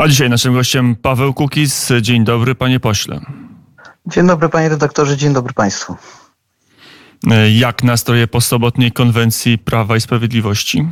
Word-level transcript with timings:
A 0.00 0.08
dzisiaj 0.08 0.30
naszym 0.30 0.54
gościem 0.54 0.96
Paweł 0.96 1.34
Kukiz. 1.34 1.92
Dzień 2.00 2.24
dobry, 2.24 2.54
panie 2.54 2.80
pośle. 2.80 3.20
Dzień 4.06 4.26
dobry, 4.26 4.48
panie 4.48 4.68
redaktorze, 4.68 5.16
dzień 5.16 5.32
dobry 5.32 5.52
państwu. 5.52 5.96
Jak 7.54 7.84
nastroje 7.84 8.26
po 8.26 8.40
sobotniej 8.40 8.92
konwencji 8.92 9.58
Prawa 9.58 9.96
i 9.96 10.00
Sprawiedliwości? 10.00 10.88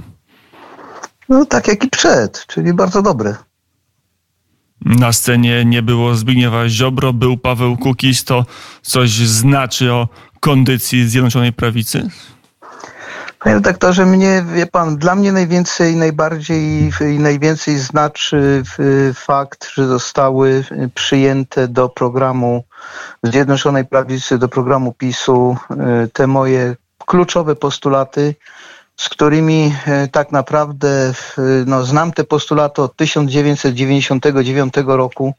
No 1.29 1.45
tak 1.45 1.69
jak 1.69 1.85
i 1.85 1.91
przed, 1.91 2.47
czyli 2.47 2.75
bardzo 2.75 3.03
dobre. 3.03 3.35
Na 4.81 5.13
scenie 5.13 5.65
nie 5.65 5.83
było 5.83 6.15
Zbigniewa 6.15 6.69
Ziobro, 6.69 7.13
był 7.13 7.37
Paweł 7.37 7.77
Kukiz. 7.77 8.25
To 8.25 8.47
coś 8.83 9.11
znaczy 9.11 9.93
o 9.93 10.09
kondycji 10.41 11.09
Zjednoczonej 11.09 11.53
Prawicy? 11.53 12.11
Panie 13.41 13.55
redaktorze, 13.55 14.07
mnie, 14.07 14.45
wie 14.55 14.67
pan, 14.67 14.97
dla 14.97 15.15
mnie 15.15 15.33
najwięcej, 15.33 15.97
najbardziej 15.97 16.91
i 17.01 17.19
najwięcej 17.19 17.79
znaczy 17.79 18.63
fakt, 19.15 19.71
że 19.75 19.87
zostały 19.87 20.65
przyjęte 20.95 21.69
do 21.69 21.89
programu 21.89 22.65
Zjednoczonej 23.23 23.85
Prawicy, 23.85 24.39
do 24.39 24.49
programu 24.49 24.93
PiSu 24.93 25.57
e, 25.71 26.09
te 26.13 26.27
moje 26.27 26.77
kluczowe 27.07 27.57
postulaty, 27.57 28.35
z 28.97 29.09
którymi 29.09 29.75
e, 29.87 30.09
tak 30.09 30.33
naprawdę 30.33 31.13
no, 31.67 31.85
znam 31.85 32.13
te 32.13 32.25
postulaty 32.25 32.83
od 32.83 32.97
1999 32.97 34.75
roku. 34.87 35.35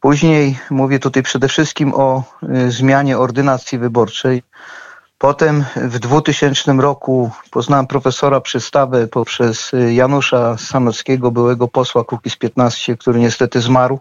Później 0.00 0.58
mówię 0.70 0.98
tutaj 0.98 1.22
przede 1.22 1.48
wszystkim 1.48 1.94
o 1.94 2.22
e, 2.42 2.70
zmianie 2.70 3.18
ordynacji 3.18 3.78
wyborczej. 3.78 4.42
Potem 5.22 5.64
w 5.76 5.98
2000 5.98 6.72
roku 6.72 7.30
poznałem 7.50 7.86
profesora 7.86 8.40
Przystawę 8.40 9.06
poprzez 9.08 9.74
y, 9.74 9.92
Janusza 9.94 10.56
Sanockiego, 10.58 11.30
byłego 11.30 11.68
posła 11.68 12.04
Kukiz 12.04 12.36
15, 12.36 12.96
który 12.96 13.20
niestety 13.20 13.60
zmarł. 13.60 13.94
Y, 13.94 13.98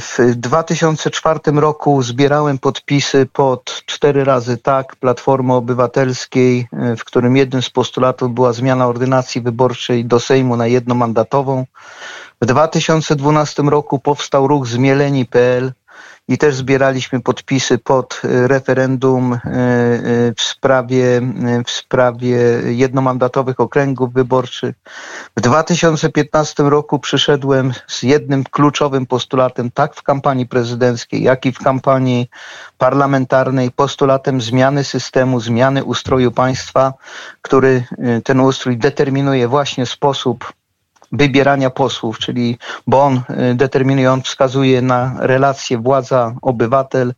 w 0.00 0.18
2004 0.36 1.40
roku 1.60 2.02
zbierałem 2.02 2.58
podpisy 2.58 3.26
pod 3.32 3.82
cztery 3.86 4.24
razy 4.24 4.56
tak 4.56 4.96
Platformy 4.96 5.54
Obywatelskiej, 5.54 6.68
y, 6.92 6.96
w 6.96 7.04
którym 7.04 7.36
jednym 7.36 7.62
z 7.62 7.70
postulatów 7.70 8.34
była 8.34 8.52
zmiana 8.52 8.86
ordynacji 8.86 9.40
wyborczej 9.40 10.04
do 10.04 10.20
Sejmu 10.20 10.56
na 10.56 10.66
jednomandatową. 10.66 11.66
W 12.42 12.46
2012 12.46 13.62
roku 13.62 13.98
powstał 13.98 14.48
ruch 14.48 14.66
Zmieleni.pl, 14.66 15.72
i 16.28 16.38
też 16.38 16.54
zbieraliśmy 16.54 17.20
podpisy 17.20 17.78
pod 17.78 18.20
e, 18.24 18.48
referendum 18.48 19.32
e, 19.32 19.38
e, 19.38 19.40
w 20.36 20.42
sprawie, 20.42 21.20
w 21.66 21.70
sprawie 21.70 22.36
jednomandatowych 22.64 23.60
okręgów 23.60 24.12
wyborczych. 24.12 24.74
W 25.36 25.40
2015 25.40 26.62
roku 26.62 26.98
przyszedłem 26.98 27.72
z 27.86 28.02
jednym 28.02 28.44
kluczowym 28.44 29.06
postulatem, 29.06 29.70
tak 29.70 29.94
w 29.94 30.02
kampanii 30.02 30.46
prezydenckiej, 30.46 31.22
jak 31.22 31.46
i 31.46 31.52
w 31.52 31.58
kampanii 31.58 32.30
parlamentarnej, 32.78 33.70
postulatem 33.70 34.40
zmiany 34.40 34.84
systemu, 34.84 35.40
zmiany 35.40 35.84
ustroju 35.84 36.30
państwa, 36.30 36.94
który 37.42 37.84
ten 38.24 38.40
ustrój 38.40 38.76
determinuje 38.76 39.48
właśnie 39.48 39.86
sposób 39.86 40.52
wybierania 41.16 41.70
posłów, 41.70 42.18
czyli 42.18 42.58
bo 42.86 43.02
on 43.02 43.16
y, 43.50 43.54
determinuje, 43.54 44.12
on 44.12 44.22
wskazuje 44.22 44.82
na 44.82 45.14
relacje 45.18 45.78
władza-obywatel. 45.78 47.12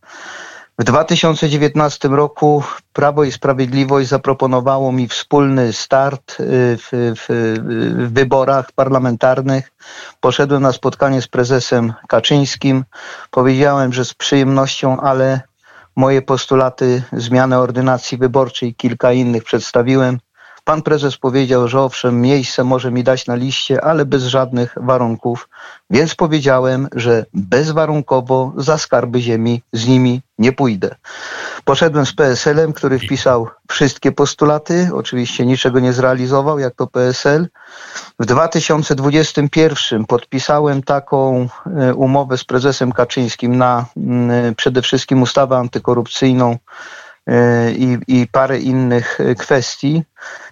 W 0.79 0.85
2019 0.85 2.09
roku 2.09 2.63
Prawo 2.93 3.25
i 3.25 3.33
Sprawiedliwość 3.33 4.09
zaproponowało 4.09 4.93
mi 4.93 5.09
wspólny 5.09 5.73
start 5.73 6.37
y, 6.41 6.45
w, 6.77 6.89
w, 6.91 7.27
w, 7.29 8.13
wyborach 8.13 8.73
parlamentarnych. 8.73 9.73
Poszedłem 10.21 10.63
na 10.63 10.73
spotkanie 10.73 11.23
z 11.23 11.29
prezesem 11.29 11.93
Kaczyńskim. 12.09 12.85
Powiedziałem, 13.31 13.93
że 13.93 14.05
z 14.05 14.15
przyjemnością, 14.15 15.01
ale 15.01 15.41
moje 15.97 16.23
postulaty 16.23 17.03
zmiany 17.13 17.59
ordynacji 17.59 18.19
wyborczej, 18.19 18.75
kilka 18.75 19.13
innych 19.13 19.45
przedstawiłem. 19.45 20.19
Pan 20.67 20.83
prezes 20.83 21.17
powiedział, 21.17 21.69
że 21.69 21.81
owszem, 21.81 22.21
miejsce 22.21 22.65
może 22.65 22.91
mi 22.91 23.05
dać 23.05 23.27
na 23.27 23.35
liście, 23.35 23.85
ale 23.85 24.05
bez 24.05 24.23
żadnych 24.23 24.75
warunków, 24.77 25.49
więc 25.91 26.15
powiedziałem, 26.15 26.89
że 26.95 27.27
bezwarunkowo 27.35 28.53
za 28.57 28.79
skarby 28.79 29.21
ziemi 29.21 29.63
z 29.73 29.87
nimi 29.87 30.23
nie 30.39 30.53
pójdę. 30.53 30.95
Poszedłem 31.65 32.07
z 32.07 32.13
PSL-em, 32.13 32.73
który 32.73 32.99
wpisał 32.99 33.49
wszystkie 33.69 34.13
postulaty, 34.13 34.91
oczywiście 34.95 35.47
niczego 35.47 35.81
nie 35.81 35.93
zrealizował, 35.93 36.59
jak 36.59 36.75
to 36.75 36.87
PSL. 36.87 37.49
W 38.21 38.27
2021 38.27 40.05
podpisałem 40.05 40.83
taką 40.83 41.49
e, 41.67 41.95
umowę 41.95 42.39
z 42.39 42.45
prezesem 42.45 42.93
Kaczyńskim 42.93 43.57
na 43.57 43.87
przede 44.57 44.83
wszystkim 44.83 45.23
ustawę 45.23 45.57
antykorupcyjną 45.57 46.53
e, 46.53 46.59
i, 47.77 47.99
i 48.09 48.27
parę 48.27 48.59
innych 48.59 49.21
e, 49.21 49.35
kwestii. 49.35 50.03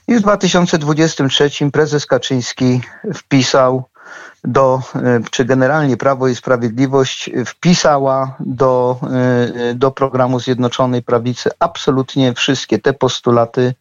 I 0.08 0.14
w 0.14 0.20
2023 0.20 1.50
prezes 1.72 2.06
Kaczyński 2.06 2.80
wpisał 3.14 3.84
do, 4.44 4.82
e, 4.94 5.20
czy 5.30 5.44
generalnie 5.44 5.96
Prawo 5.96 6.28
i 6.28 6.34
Sprawiedliwość 6.34 7.30
wpisała 7.46 8.36
do, 8.40 9.00
e, 9.70 9.74
do 9.74 9.90
programu 9.90 10.40
Zjednoczonej 10.40 11.02
Prawicy 11.02 11.50
absolutnie 11.58 12.34
wszystkie 12.34 12.78
te 12.78 12.92
postulaty, 12.92 13.74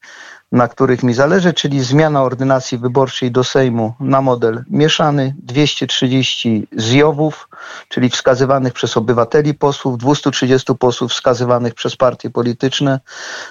na 0.53 0.67
których 0.67 1.03
mi 1.03 1.13
zależy, 1.13 1.53
czyli 1.53 1.83
zmiana 1.83 2.23
ordynacji 2.23 2.77
wyborczej 2.77 3.31
do 3.31 3.43
Sejmu 3.43 3.93
na 3.99 4.21
model 4.21 4.63
mieszany, 4.69 5.35
230 5.37 6.67
zjowów, 6.77 7.49
czyli 7.89 8.09
wskazywanych 8.09 8.73
przez 8.73 8.97
obywateli 8.97 9.53
posłów, 9.53 9.97
230 9.97 10.75
posłów 10.75 11.11
wskazywanych 11.11 11.73
przez 11.73 11.95
partie 11.95 12.29
polityczne, 12.29 12.99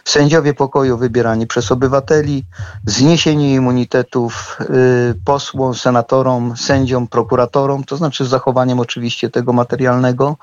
sędziowie 0.05 0.55
pokoju 0.55 0.99
wybierani 0.99 1.47
przez 1.47 1.73
obywateli, 1.73 2.45
zniesienie 2.87 3.55
immunitetów 3.55 4.59
y, 4.61 5.15
posłom, 5.25 5.75
senatorom, 5.75 6.57
sędziom, 6.57 7.09
prokuratorom, 7.09 7.85
to 7.85 7.97
znaczy 7.97 8.25
z 8.25 8.29
zachowaniem 8.29 8.81
oczywiście 8.81 9.31
tego 9.31 9.53
materialnego. 9.53 10.37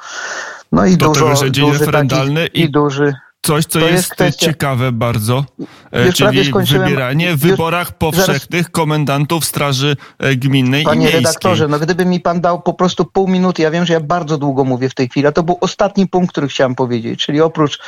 No 0.71 0.85
i 0.85 0.97
do 0.97 1.07
dużo, 1.07 1.33
duży 1.49 1.91
taki, 1.91 2.15
i, 2.53 2.61
i 2.61 2.71
duży 2.71 3.13
coś, 3.41 3.65
co 3.65 3.79
jest, 3.79 3.91
jest 3.91 4.09
kwestia... 4.09 4.45
ciekawe 4.45 4.91
bardzo, 4.91 5.45
e, 5.91 6.05
już 6.05 6.15
czyli 6.15 6.51
wybieranie 6.53 7.35
w 7.35 7.39
wyborach 7.39 7.91
powszechnych 7.97 8.51
zaraz... 8.51 8.69
komendantów 8.71 9.45
Straży 9.45 9.95
e, 10.19 10.35
Gminnej 10.35 10.83
Panie 10.83 10.95
i 10.95 10.99
Miejskiej. 10.99 11.19
redaktorze, 11.19 11.67
no 11.67 11.79
gdyby 11.79 12.05
mi 12.05 12.19
pan 12.19 12.41
dał 12.41 12.61
po 12.61 12.73
prostu 12.73 13.05
pół 13.05 13.27
minuty, 13.27 13.61
ja 13.61 13.71
wiem, 13.71 13.85
że 13.85 13.93
ja 13.93 13.99
bardzo 13.99 14.37
długo 14.37 14.63
mówię 14.63 14.89
w 14.89 14.93
tej 14.93 15.09
chwili, 15.09 15.27
a 15.27 15.31
to 15.31 15.43
był 15.43 15.57
ostatni 15.61 16.07
punkt, 16.07 16.31
który 16.31 16.47
chciałem 16.47 16.75
powiedzieć, 16.75 17.25
czyli 17.25 17.41
oprócz 17.41 17.79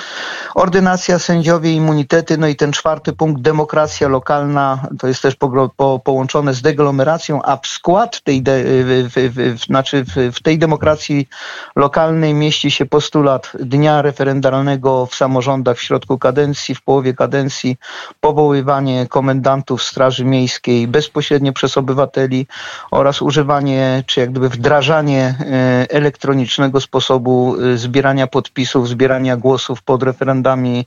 ordynacja, 0.55 1.19
sędziowie, 1.19 1.73
immunitety, 1.73 2.37
no 2.37 2.47
i 2.47 2.55
ten 2.55 2.71
czwarty 2.71 3.13
punkt, 3.13 3.41
demokracja 3.41 4.07
lokalna, 4.07 4.87
to 4.99 5.07
jest 5.07 5.21
też 5.21 5.35
po, 5.35 5.69
po, 5.77 5.99
połączone 5.99 6.53
z 6.53 6.61
deglomeracją, 6.61 7.41
a 7.43 7.57
w 7.57 7.67
skład 7.67 8.21
tej, 8.21 8.41
de, 8.41 8.63
w, 8.63 9.09
w, 9.09 9.55
w, 9.55 9.65
znaczy 9.65 10.05
w 10.33 10.41
tej 10.43 10.59
demokracji 10.59 11.29
lokalnej 11.75 12.33
mieści 12.33 12.71
się 12.71 12.85
postulat 12.85 13.51
dnia 13.59 14.01
referendalnego 14.01 15.05
w 15.05 15.15
samorządzie 15.15 15.40
samorządach 15.41 15.77
w 15.77 15.81
środku 15.81 16.17
kadencji, 16.17 16.75
w 16.75 16.81
połowie 16.81 17.13
kadencji, 17.13 17.77
powoływanie 18.19 19.07
komendantów 19.09 19.83
Straży 19.83 20.25
Miejskiej 20.25 20.87
bezpośrednio 20.87 21.53
przez 21.53 21.77
obywateli 21.77 22.47
oraz 22.91 23.21
używanie, 23.21 24.03
czy 24.07 24.19
jak 24.19 24.31
gdyby 24.31 24.49
wdrażanie 24.49 25.35
e, 25.39 25.85
elektronicznego 25.89 26.81
sposobu 26.81 27.55
e, 27.55 27.77
zbierania 27.77 28.27
podpisów, 28.27 28.87
zbierania 28.87 29.37
głosów 29.37 29.81
pod 29.81 30.03
referendami, 30.03 30.85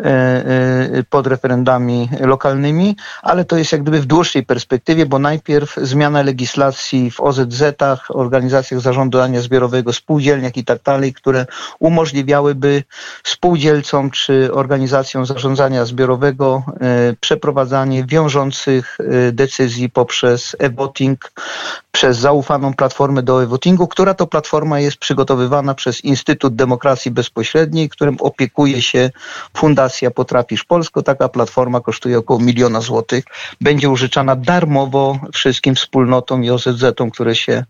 e, 0.00 1.02
pod 1.10 1.26
referendami 1.26 2.08
lokalnymi, 2.20 2.96
ale 3.22 3.44
to 3.44 3.56
jest 3.56 3.72
jak 3.72 3.82
gdyby 3.82 4.00
w 4.00 4.06
dłuższej 4.06 4.42
perspektywie, 4.42 5.06
bo 5.06 5.18
najpierw 5.18 5.76
zmiana 5.82 6.22
legislacji 6.22 7.10
w 7.10 7.20
OZZ-ach, 7.20 8.06
organizacjach 8.08 8.80
zarządzania 8.80 9.40
zbiorowego, 9.40 9.92
spółdzielniach 9.92 10.56
i 10.56 10.64
tak 10.64 10.82
dalej, 10.82 11.12
które 11.12 11.46
umożliwiałyby 11.78 12.82
spółdzielcom 13.24 13.93
czy 14.10 14.52
organizacją 14.52 15.26
zarządzania 15.26 15.84
zbiorowego 15.84 16.62
e, 16.80 17.14
przeprowadzanie 17.20 18.04
wiążących 18.04 18.98
e, 19.00 19.32
decyzji 19.32 19.90
poprzez 19.90 20.56
e-voting, 20.58 21.32
przez 21.92 22.18
zaufaną 22.18 22.74
platformę 22.74 23.22
do 23.22 23.42
e-votingu, 23.42 23.88
która 23.88 24.14
to 24.14 24.26
platforma 24.26 24.80
jest 24.80 24.96
przygotowywana 24.96 25.74
przez 25.74 26.04
Instytut 26.04 26.54
Demokracji 26.54 27.10
Bezpośredniej, 27.10 27.88
którym 27.88 28.16
opiekuje 28.20 28.82
się 28.82 29.10
Fundacja 29.56 30.10
Potrafisz 30.10 30.64
Polsko. 30.64 31.02
Taka 31.02 31.28
platforma 31.28 31.80
kosztuje 31.80 32.18
około 32.18 32.40
miliona 32.40 32.80
złotych. 32.80 33.24
Będzie 33.60 33.90
użyczana 33.90 34.36
darmowo 34.36 35.18
wszystkim 35.32 35.74
wspólnotom 35.74 36.44
i 36.44 36.50
OZZ-om, 36.50 37.10
które 37.10 37.34
się, 37.34 37.64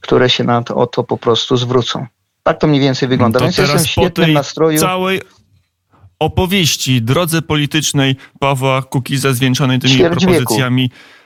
które 0.00 0.30
się 0.30 0.44
na 0.44 0.62
to, 0.62 0.76
o 0.76 0.86
to 0.86 1.04
po 1.04 1.18
prostu 1.18 1.56
zwrócą. 1.56 2.06
Tak 2.42 2.58
to 2.58 2.66
mniej 2.66 2.80
więcej 2.80 3.08
wygląda. 3.08 3.38
To 3.38 3.44
Więc 3.44 3.58
jestem 3.58 3.78
w 3.78 3.86
świetnym 3.86 4.32
nastroju. 4.32 4.80
Całej 4.80 5.20
opowieści, 6.18 7.02
drodze 7.02 7.42
politycznej 7.42 8.16
Pawła 8.38 8.82
Kukiza 8.82 9.32
zwieńczonej 9.32 9.78
tymi 9.78 9.98
propozycjami. 9.98 10.82
Wieku 10.82 11.18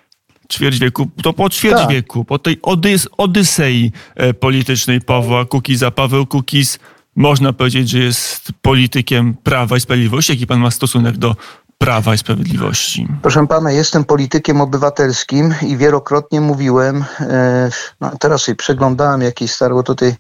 ćwierć 0.52 0.78
wieku, 0.78 1.08
to 1.22 1.32
po 1.32 1.50
ćwierć 1.50 1.76
tak. 1.76 1.90
wieku, 1.90 2.24
po 2.24 2.38
tej 2.38 2.58
odys 2.62 3.08
odysei 3.16 3.92
e, 4.14 4.34
politycznej 4.34 5.00
Pawła 5.00 5.44
Kukiza. 5.44 5.90
Paweł 5.90 6.26
Kukiz 6.26 6.78
można 7.16 7.52
powiedzieć, 7.52 7.88
że 7.88 7.98
jest 7.98 8.52
politykiem 8.62 9.34
Prawa 9.42 9.76
i 9.76 9.80
Sprawiedliwości. 9.80 10.32
Jaki 10.32 10.46
pan 10.46 10.60
ma 10.60 10.70
stosunek 10.70 11.16
do 11.16 11.36
Prawa 11.78 12.14
i 12.14 12.18
Sprawiedliwości? 12.18 13.08
Proszę 13.22 13.46
pana, 13.46 13.72
jestem 13.72 14.04
politykiem 14.04 14.60
obywatelskim 14.60 15.54
i 15.62 15.76
wielokrotnie 15.76 16.40
mówiłem, 16.40 17.04
e, 17.20 17.70
no 18.00 18.10
teraz 18.20 18.42
sobie 18.42 18.56
przeglądałem 18.56 19.22
jakieś 19.22 19.50
stare, 19.52 19.82
tutaj 19.82 20.14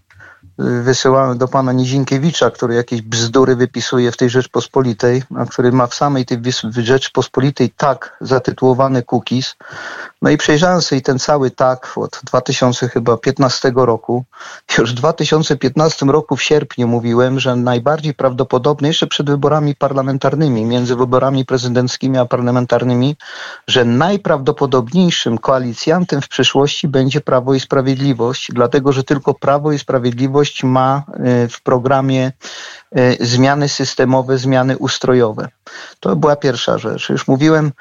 wysyłałem 0.82 1.38
do 1.38 1.48
pana 1.48 1.72
Nizinkiewicza, 1.72 2.50
który 2.50 2.74
jakieś 2.74 3.02
bzdury 3.02 3.56
wypisuje 3.56 4.12
w 4.12 4.16
tej 4.16 4.30
Rzeczpospolitej, 4.30 5.22
a 5.36 5.46
który 5.46 5.72
ma 5.72 5.86
w 5.86 5.94
samej 5.94 6.26
tej 6.26 6.38
Rzeczpospolitej 6.78 7.70
tak 7.70 8.16
zatytułowany 8.20 9.02
cookies. 9.02 9.56
No 10.22 10.30
i 10.30 10.36
przejrzałem 10.36 10.82
sobie 10.82 11.00
ten 11.00 11.18
cały 11.18 11.50
tak 11.50 11.92
od 11.96 12.20
2015 12.24 13.72
roku. 13.74 14.24
Już 14.78 14.92
w 14.92 14.94
2015 14.94 16.06
roku 16.06 16.36
w 16.36 16.42
sierpniu 16.42 16.88
mówiłem, 16.88 17.40
że 17.40 17.56
najbardziej 17.56 18.14
prawdopodobne, 18.14 18.88
jeszcze 18.88 19.06
przed 19.06 19.30
wyborami 19.30 19.74
parlamentarnymi, 19.74 20.64
między 20.64 20.96
wyborami 20.96 21.44
prezydenckimi 21.44 22.18
a 22.18 22.24
parlamentarnymi, 22.24 23.16
że 23.66 23.84
najprawdopodobniejszym 23.84 25.38
koalicjantem 25.38 26.22
w 26.22 26.28
przyszłości 26.28 26.88
będzie 26.88 27.20
Prawo 27.20 27.54
i 27.54 27.60
Sprawiedliwość, 27.60 28.48
dlatego 28.52 28.92
że 28.92 29.04
tylko 29.04 29.34
Prawo 29.34 29.72
i 29.72 29.78
Sprawiedliwość 29.78 30.64
ma 30.64 31.02
y, 31.44 31.48
w 31.48 31.62
programie 31.62 32.32
y, 32.96 33.16
zmiany 33.20 33.68
systemowe, 33.68 34.38
zmiany 34.38 34.78
ustrojowe. 34.78 35.48
To 36.00 36.16
była 36.16 36.36
pierwsza 36.36 36.78
rzecz. 36.78 37.08
Już 37.08 37.28
mówiłem 37.28 37.72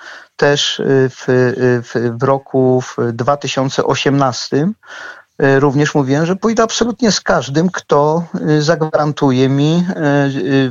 też 0.42 0.80
y, 0.80 1.10
w, 1.10 1.26
w, 1.84 2.18
w 2.20 2.24
roku 2.24 2.84
2018, 3.14 4.68
również 5.40 5.96
mówiłem, 5.96 6.26
że 6.26 6.36
pójdę 6.36 6.64
absolutnie 6.64 7.12
z 7.12 7.22
każdym, 7.22 7.70
kto 7.70 8.24
zagwarantuje 8.60 9.50
mi 9.50 9.86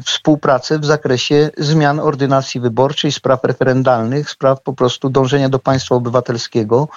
współpracę 0.04 0.78
w 0.78 0.84
zakresie 0.84 1.50
zmian 1.58 2.00
ordynacji 2.00 2.60
wyborczej, 2.60 3.12
spraw 3.12 3.44
referendalnych, 3.44 4.30
spraw 4.30 4.62
po 4.62 4.72
prostu 4.72 5.10
dążenia 5.10 5.48
do 5.48 5.58
państwa 5.58 5.94
obywatelskiego. 5.94 6.88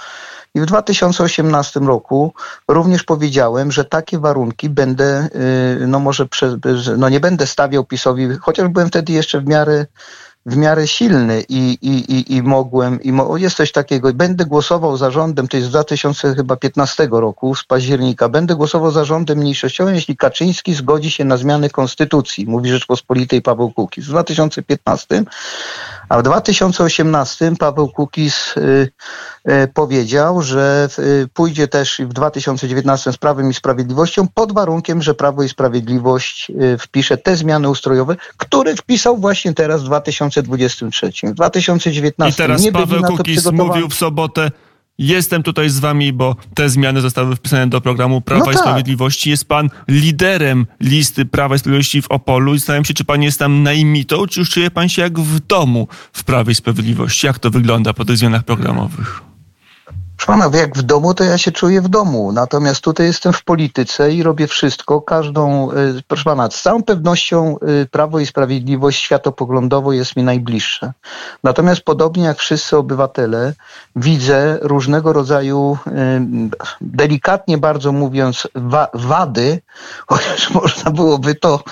I 0.56 0.62
w 0.62 0.66
2018 0.66 1.80
roku 1.80 2.34
również 2.68 3.04
powiedziałem, 3.04 3.72
że 3.72 3.86
takie 3.86 4.20
warunki 4.20 4.70
będę, 4.70 5.30
y, 5.82 5.88
no 5.88 6.00
może, 6.00 6.28
no 6.98 7.10
nie 7.10 7.20
będę 7.20 7.48
stawiał 7.48 7.84
PiSowi, 7.84 8.28
chociaż 8.42 8.68
byłem 8.68 8.88
wtedy 8.88 9.14
jeszcze 9.14 9.42
w 9.42 9.48
miarę 9.48 9.86
w 10.46 10.58
miarę 10.58 10.88
silny 10.88 11.44
i, 11.50 11.78
i, 11.82 12.14
i, 12.14 12.36
i 12.36 12.44
mogłem, 12.44 13.02
i 13.02 13.12
mo, 13.12 13.38
jest 13.38 13.58
coś 13.58 13.72
takiego, 13.72 14.14
będę 14.14 14.46
głosował 14.46 14.98
za 14.98 15.12
rządem, 15.12 15.48
to 15.48 15.58
jest 15.58 15.70
z 15.70 15.72
2015 15.72 17.08
roku, 17.12 17.56
z 17.56 17.64
października, 17.64 18.30
będę 18.30 18.56
głosował 18.56 18.92
za 18.92 19.06
rządem 19.06 19.38
mniejszościowym, 19.38 19.96
jeśli 19.96 20.18
Kaczyński 20.18 20.74
zgodzi 20.74 21.12
się 21.12 21.26
na 21.26 21.38
zmiany 21.38 21.70
konstytucji, 21.70 22.46
mówi 22.46 22.70
Rzeczpospolitej 22.70 23.42
Paweł 23.42 23.72
Kukiz. 23.72 24.06
W 24.06 24.10
2015, 24.10 25.24
a 26.10 26.20
w 26.20 26.24
2018 26.24 27.54
Paweł 27.60 27.90
Kukiz 27.90 28.58
y, 28.58 28.92
y, 29.50 29.68
powiedział, 29.74 30.42
że 30.42 30.90
y, 31.00 31.28
pójdzie 31.34 31.68
też 31.68 32.02
w 32.06 32.14
2019 32.14 33.12
z 33.12 33.18
Prawem 33.18 33.50
i 33.50 33.54
Sprawiedliwością 33.54 34.28
pod 34.34 34.52
warunkiem, 34.52 35.02
że 35.02 35.14
Prawo 35.14 35.44
i 35.44 35.50
Sprawiedliwość 35.50 36.52
wpisze 36.80 37.18
te 37.18 37.36
zmiany 37.36 37.70
ustrojowe, 37.70 38.16
które 38.38 38.76
wpisał 38.76 39.18
właśnie 39.18 39.54
teraz 39.54 39.82
w 39.82 39.86
2000 39.86 40.44
2023. 40.44 41.12
W 41.28 41.34
2019 41.34 42.44
I 42.44 42.48
teraz 42.48 42.68
Paweł 42.74 43.04
Kukiz 43.04 43.52
mówił 43.52 43.90
w 43.90 43.94
sobotę, 43.94 44.52
Jestem 44.98 45.44
tutaj 45.44 45.70
z 45.70 45.80
wami, 45.80 46.14
bo 46.14 46.36
te 46.54 46.70
zmiany 46.70 47.02
zostały 47.02 47.36
wpisane 47.36 47.68
do 47.68 47.82
programu 47.82 48.22
Prawa 48.22 48.46
no 48.46 48.52
i 48.52 48.54
tak. 48.54 48.64
Sprawiedliwości. 48.64 49.30
Jest 49.30 49.46
pan 49.46 49.70
liderem 49.88 50.66
listy 50.80 51.26
Prawa 51.26 51.56
i 51.56 51.60
Sprawiedliwości 51.60 52.02
w 52.02 52.12
Opolu 52.12 52.56
i 52.56 52.58
zastanawiam 52.58 52.86
się, 52.86 52.94
czy 52.94 53.06
pan 53.06 53.24
jest 53.24 53.40
tam 53.40 53.64
naimitą, 53.64 54.28
czy 54.28 54.40
już 54.40 54.50
czuje 54.50 54.72
pan 54.72 54.90
się 54.90 55.02
jak 55.02 55.20
w 55.20 55.40
domu 55.40 55.88
w 56.14 56.24
Prawie 56.24 56.52
i 56.52 56.56
Sprawiedliwości. 56.56 57.28
Jak 57.28 57.40
to 57.40 57.50
wygląda 57.50 57.94
po 57.94 58.06
tych 58.06 58.18
zmianach 58.18 58.44
programowych? 58.44 59.33
Pana, 60.28 60.50
jak 60.54 60.78
w 60.78 60.82
domu, 60.82 61.14
to 61.14 61.24
ja 61.24 61.38
się 61.38 61.52
czuję 61.52 61.82
w 61.82 61.88
domu. 61.88 62.32
Natomiast 62.32 62.82
tutaj 62.82 63.06
jestem 63.06 63.34
w 63.34 63.44
polityce 63.44 64.12
i 64.12 64.24
robię 64.24 64.48
wszystko, 64.48 65.02
każdą, 65.02 65.72
e, 65.72 65.76
proszę 66.08 66.24
pana, 66.24 66.50
z 66.52 66.62
całą 66.62 66.84
pewnością 66.84 67.56
e, 67.60 67.86
Prawo 67.86 68.20
i 68.20 68.26
Sprawiedliwość 68.26 69.04
światopoglądowo 69.04 69.94
jest 69.94 70.16
mi 70.16 70.24
najbliższe. 70.24 70.94
Natomiast 71.44 71.82
podobnie 71.82 72.24
jak 72.24 72.38
wszyscy 72.38 72.78
obywatele, 72.78 73.54
widzę 73.96 74.58
różnego 74.62 75.14
rodzaju, 75.14 75.78
e, 75.88 76.26
delikatnie 76.82 77.58
bardzo 77.58 77.92
mówiąc, 77.92 78.48
wa 78.56 78.88
wady, 78.94 79.62
chociaż 80.10 80.52
można 80.52 80.92
byłoby 80.92 81.36
to 81.36 81.64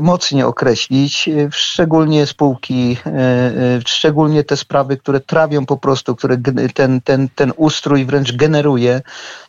mocniej 0.00 0.42
określić, 0.42 1.28
szczególnie 1.50 2.26
spółki, 2.26 2.96
szczególnie 3.86 4.44
te 4.44 4.56
sprawy, 4.56 4.96
które 4.96 5.20
trawią 5.20 5.66
po 5.66 5.76
prostu, 5.76 6.16
które 6.16 6.36
ten, 6.74 7.00
ten, 7.00 7.28
ten 7.34 7.52
ustrój 7.74 8.04
wręcz 8.04 8.32
generuje 8.32 9.02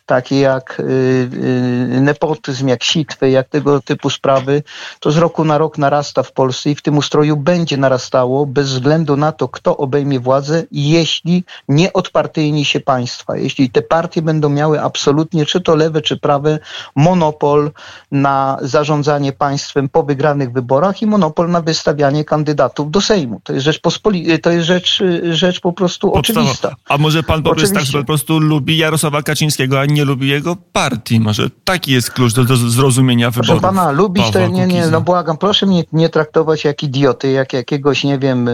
takie 0.06 0.40
jak 0.40 0.80
y, 0.80 0.84
y, 0.84 2.02
nepotyzm, 2.02 2.68
jak 2.68 2.84
sitwy, 2.84 3.30
jak 3.30 3.50
tego 3.50 3.82
typu 3.82 4.10
sprawy, 4.10 4.64
to 5.00 5.12
z 5.12 5.18
roku 5.18 5.46
na 5.46 5.58
rok 5.58 5.78
narasta 5.78 6.24
w 6.24 6.32
Polsce 6.32 6.70
i 6.70 6.76
w 6.76 6.82
tym 6.82 6.98
ustroju 6.98 7.38
będzie 7.38 7.78
narastało 7.78 8.46
bez 8.46 8.70
względu 8.70 9.18
na 9.18 9.32
to, 9.32 9.48
kto 9.48 9.78
obejmie 9.78 10.20
władzę, 10.20 10.64
jeśli 10.72 11.44
nie 11.70 11.94
odpartyjni 11.94 12.66
się 12.66 12.80
państwa. 12.80 13.38
Jeśli 13.38 13.70
te 13.70 13.82
partie 13.82 14.22
będą 14.22 14.50
miały 14.50 14.82
absolutnie, 14.82 15.46
czy 15.46 15.62
to 15.62 15.76
lewe, 15.76 16.02
czy 16.02 16.18
prawe, 16.18 16.60
monopol 16.96 17.72
na 18.12 18.58
zarządzanie 18.62 19.34
państwem 19.34 19.90
po 19.90 20.04
wygranych 20.04 20.52
wyborach 20.52 21.02
i 21.02 21.06
monopol 21.06 21.50
na 21.50 21.62
wystawianie 21.62 22.26
kandydatów 22.26 22.92
do 22.92 23.02
Sejmu. 23.02 23.42
To 23.44 23.54
jest 23.54 23.66
rzecz, 23.66 23.82
pospoli- 23.82 24.40
to 24.40 24.52
jest 24.52 24.66
rzecz, 24.66 25.04
rzecz 25.32 25.60
po 25.60 25.74
prostu 25.74 26.12
Podstawa. 26.12 26.40
oczywista. 26.40 26.76
A 26.90 26.98
może 26.98 27.24
pan 27.24 27.44
po 27.44 27.56
tak, 27.56 27.86
że 27.86 28.04
prostu 28.06 28.40
lubi 28.40 28.78
Jarosława 28.78 29.22
Kaczyńskiego, 29.22 29.80
a 29.80 29.86
nie 29.86 30.06
lubi 30.06 30.28
jego 30.28 30.56
partii. 30.74 31.20
Może 31.20 31.50
taki 31.64 31.92
jest 31.92 32.12
klucz 32.12 32.34
do, 32.34 32.44
do 32.44 32.56
zrozumienia 32.56 33.32
wyborów. 33.32 33.62
Proszę 33.62 33.76
pana, 33.76 33.92
lubić 33.92 34.32
to 34.32 34.48
nie, 34.48 34.68
nie, 34.68 34.88
no 34.88 35.02
błagam, 35.02 35.38
proszę 35.38 35.66
mnie 35.66 35.84
nie 35.94 36.10
traktować 36.10 36.64
jak 36.64 36.84
idioty, 36.84 37.32
jak 37.32 37.54
jakiegoś, 37.54 38.04
nie 38.04 38.20
wiem, 38.20 38.50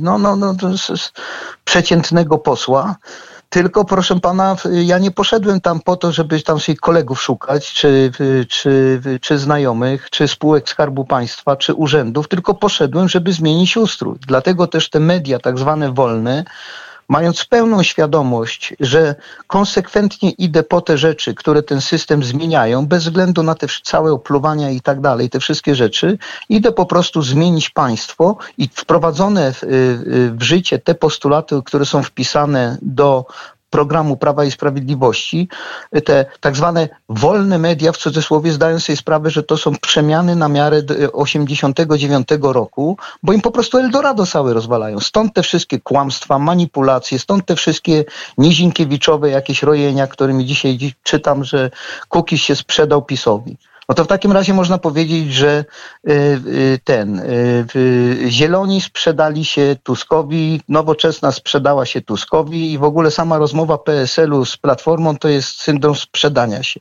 no, 0.00 0.18
no, 0.18 0.36
no, 0.36 0.54
przeciętnego 1.64 2.38
posła. 2.38 2.96
Tylko 3.48 3.84
proszę 3.84 4.20
pana, 4.20 4.56
ja 4.70 4.98
nie 4.98 5.10
poszedłem 5.10 5.60
tam 5.60 5.80
po 5.80 5.96
to, 5.96 6.12
żeby 6.12 6.42
tam 6.42 6.60
sobie 6.60 6.76
kolegów 6.76 7.22
szukać, 7.22 7.72
czy, 7.72 8.12
czy, 8.48 9.00
czy 9.20 9.38
znajomych, 9.38 10.10
czy 10.10 10.28
spółek 10.28 10.68
Skarbu 10.68 11.04
Państwa, 11.04 11.56
czy 11.56 11.74
urzędów, 11.74 12.28
tylko 12.28 12.54
poszedłem, 12.54 13.08
żeby 13.08 13.32
zmienić 13.32 13.76
ustrój. 13.76 14.16
Dlatego 14.26 14.66
też 14.66 14.90
te 14.90 15.00
media, 15.00 15.38
tak 15.38 15.58
zwane 15.58 15.92
wolne, 15.92 16.44
mając 17.12 17.44
pełną 17.44 17.82
świadomość, 17.82 18.74
że 18.80 19.14
konsekwentnie 19.46 20.30
idę 20.30 20.62
po 20.62 20.80
te 20.80 20.98
rzeczy, 20.98 21.34
które 21.34 21.62
ten 21.62 21.80
system 21.80 22.24
zmieniają, 22.24 22.86
bez 22.86 23.04
względu 23.04 23.42
na 23.42 23.54
te 23.54 23.66
całe 23.82 24.12
opluwania 24.12 24.70
i 24.70 24.80
tak 24.80 25.00
dalej, 25.00 25.30
te 25.30 25.40
wszystkie 25.40 25.74
rzeczy, 25.74 26.18
idę 26.48 26.72
po 26.72 26.86
prostu 26.86 27.22
zmienić 27.22 27.70
państwo 27.70 28.36
i 28.58 28.68
wprowadzone 28.74 29.52
w, 29.52 29.60
w 30.38 30.42
życie 30.42 30.78
te 30.78 30.94
postulaty, 30.94 31.62
które 31.64 31.84
są 31.84 32.02
wpisane 32.02 32.78
do 32.82 33.26
programu 33.72 34.16
Prawa 34.16 34.44
i 34.44 34.50
Sprawiedliwości, 34.50 35.48
te 36.04 36.24
tak 36.40 36.56
zwane 36.56 36.88
wolne 37.08 37.58
media, 37.58 37.92
w 37.92 37.96
cudzysłowie, 37.96 38.52
zdają 38.52 38.80
sobie 38.80 38.96
sprawę, 38.96 39.30
że 39.30 39.42
to 39.42 39.56
są 39.56 39.76
przemiany 39.76 40.36
na 40.36 40.48
miarę 40.48 40.82
89 41.12 42.28
roku, 42.42 42.96
bo 43.22 43.32
im 43.32 43.40
po 43.40 43.50
prostu 43.50 43.78
Eldorado 43.78 44.26
całe 44.26 44.54
rozwalają. 44.54 45.00
Stąd 45.00 45.34
te 45.34 45.42
wszystkie 45.42 45.80
kłamstwa, 45.80 46.38
manipulacje, 46.38 47.18
stąd 47.18 47.46
te 47.46 47.56
wszystkie 47.56 48.04
Nizinkiewiczowe 48.38 49.30
jakieś 49.30 49.62
rojenia, 49.62 50.06
którymi 50.06 50.46
dzisiaj 50.46 50.78
czytam, 51.02 51.44
że 51.44 51.70
Kukiz 52.08 52.40
się 52.40 52.56
sprzedał 52.56 53.02
PiSowi. 53.02 53.56
No 53.92 53.96
to 53.96 54.04
w 54.04 54.06
takim 54.06 54.32
razie 54.32 54.54
można 54.54 54.78
powiedzieć, 54.78 55.32
że 55.32 55.64
y, 56.08 56.12
y, 56.12 56.80
ten 56.84 57.18
y, 57.18 58.24
Zieloni 58.28 58.80
sprzedali 58.80 59.44
się 59.44 59.76
Tuskowi, 59.82 60.60
Nowoczesna 60.68 61.32
sprzedała 61.32 61.86
się 61.86 62.00
Tuskowi 62.00 62.72
i 62.72 62.78
w 62.78 62.84
ogóle 62.84 63.10
sama 63.10 63.38
rozmowa 63.38 63.78
PSL-u 63.78 64.44
z 64.44 64.56
Platformą 64.56 65.16
to 65.16 65.28
jest 65.28 65.62
syndrom 65.62 65.94
sprzedania 65.94 66.62
się. 66.62 66.80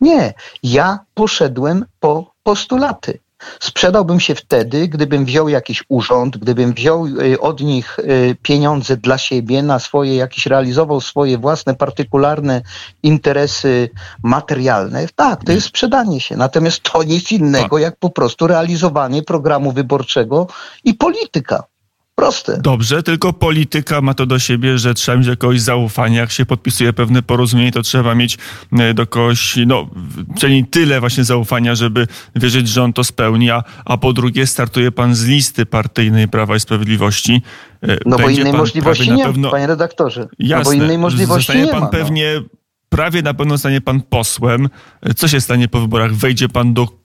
Nie, 0.00 0.34
ja 0.62 0.98
poszedłem 1.14 1.84
po 2.00 2.32
postulaty. 2.42 3.18
Sprzedałbym 3.60 4.20
się 4.20 4.34
wtedy, 4.34 4.88
gdybym 4.88 5.24
wziął 5.24 5.48
jakiś 5.48 5.84
urząd, 5.88 6.36
gdybym 6.36 6.72
wziął 6.72 7.06
y, 7.06 7.40
od 7.40 7.60
nich 7.60 7.98
y, 7.98 8.36
pieniądze 8.42 8.96
dla 8.96 9.18
siebie, 9.18 9.62
na 9.62 9.78
swoje, 9.78 10.16
jakieś 10.16 10.46
realizował 10.46 11.00
swoje 11.00 11.38
własne, 11.38 11.74
partykularne 11.74 12.62
interesy 13.02 13.90
materialne. 14.22 15.06
Tak, 15.16 15.44
to 15.44 15.52
jest 15.52 15.66
sprzedanie 15.66 16.20
się. 16.20 16.36
Natomiast 16.36 16.82
to 16.82 17.02
nic 17.02 17.32
innego, 17.32 17.76
tak. 17.76 17.82
jak 17.82 17.96
po 17.96 18.10
prostu 18.10 18.46
realizowanie 18.46 19.22
programu 19.22 19.72
wyborczego 19.72 20.46
i 20.84 20.94
polityka. 20.94 21.71
Proste. 22.14 22.58
Dobrze, 22.62 23.02
tylko 23.02 23.32
polityka 23.32 24.00
ma 24.00 24.14
to 24.14 24.26
do 24.26 24.38
siebie, 24.38 24.78
że 24.78 24.94
trzeba 24.94 25.18
mieć 25.18 25.26
jakiegoś 25.26 25.60
zaufania. 25.60 26.20
Jak 26.20 26.30
się 26.30 26.46
podpisuje 26.46 26.92
pewne 26.92 27.22
porozumienie, 27.22 27.72
to 27.72 27.82
trzeba 27.82 28.14
mieć 28.14 28.38
e, 28.72 28.94
do 28.94 29.06
kogoś, 29.06 29.58
no, 29.66 29.88
przynajmniej 30.34 30.64
tyle 30.66 31.00
właśnie 31.00 31.24
zaufania, 31.24 31.74
żeby 31.74 32.06
wierzyć, 32.36 32.68
że 32.68 32.82
on 32.82 32.92
to 32.92 33.04
spełni. 33.04 33.50
A, 33.50 33.64
a 33.84 33.96
po 33.96 34.12
drugie, 34.12 34.46
startuje 34.46 34.92
pan 34.92 35.14
z 35.14 35.24
listy 35.24 35.66
partyjnej 35.66 36.28
Prawa 36.28 36.56
i 36.56 36.60
Sprawiedliwości. 36.60 37.42
E, 37.82 37.98
no 38.06 38.18
bo 38.18 38.28
innej 38.28 38.52
możliwości 38.52 39.12
nie 39.12 39.28
ma, 39.28 39.50
panie 39.50 39.66
redaktorze. 39.66 40.28
Jasne, 40.38 40.56
no 40.58 40.64
bo 40.64 40.84
innej 40.84 40.98
możliwości 40.98 41.58
nie 41.58 41.66
pan 41.66 41.80
ma. 41.80 41.86
No. 41.86 41.92
pewnie, 41.92 42.32
no. 42.34 42.48
prawie 42.88 43.22
na 43.22 43.34
pewno 43.34 43.58
stanie 43.58 43.80
pan 43.80 44.02
posłem. 44.02 44.68
Co 45.16 45.28
się 45.28 45.40
stanie 45.40 45.68
po 45.68 45.80
wyborach? 45.80 46.14
Wejdzie 46.14 46.48
pan 46.48 46.74
do 46.74 47.01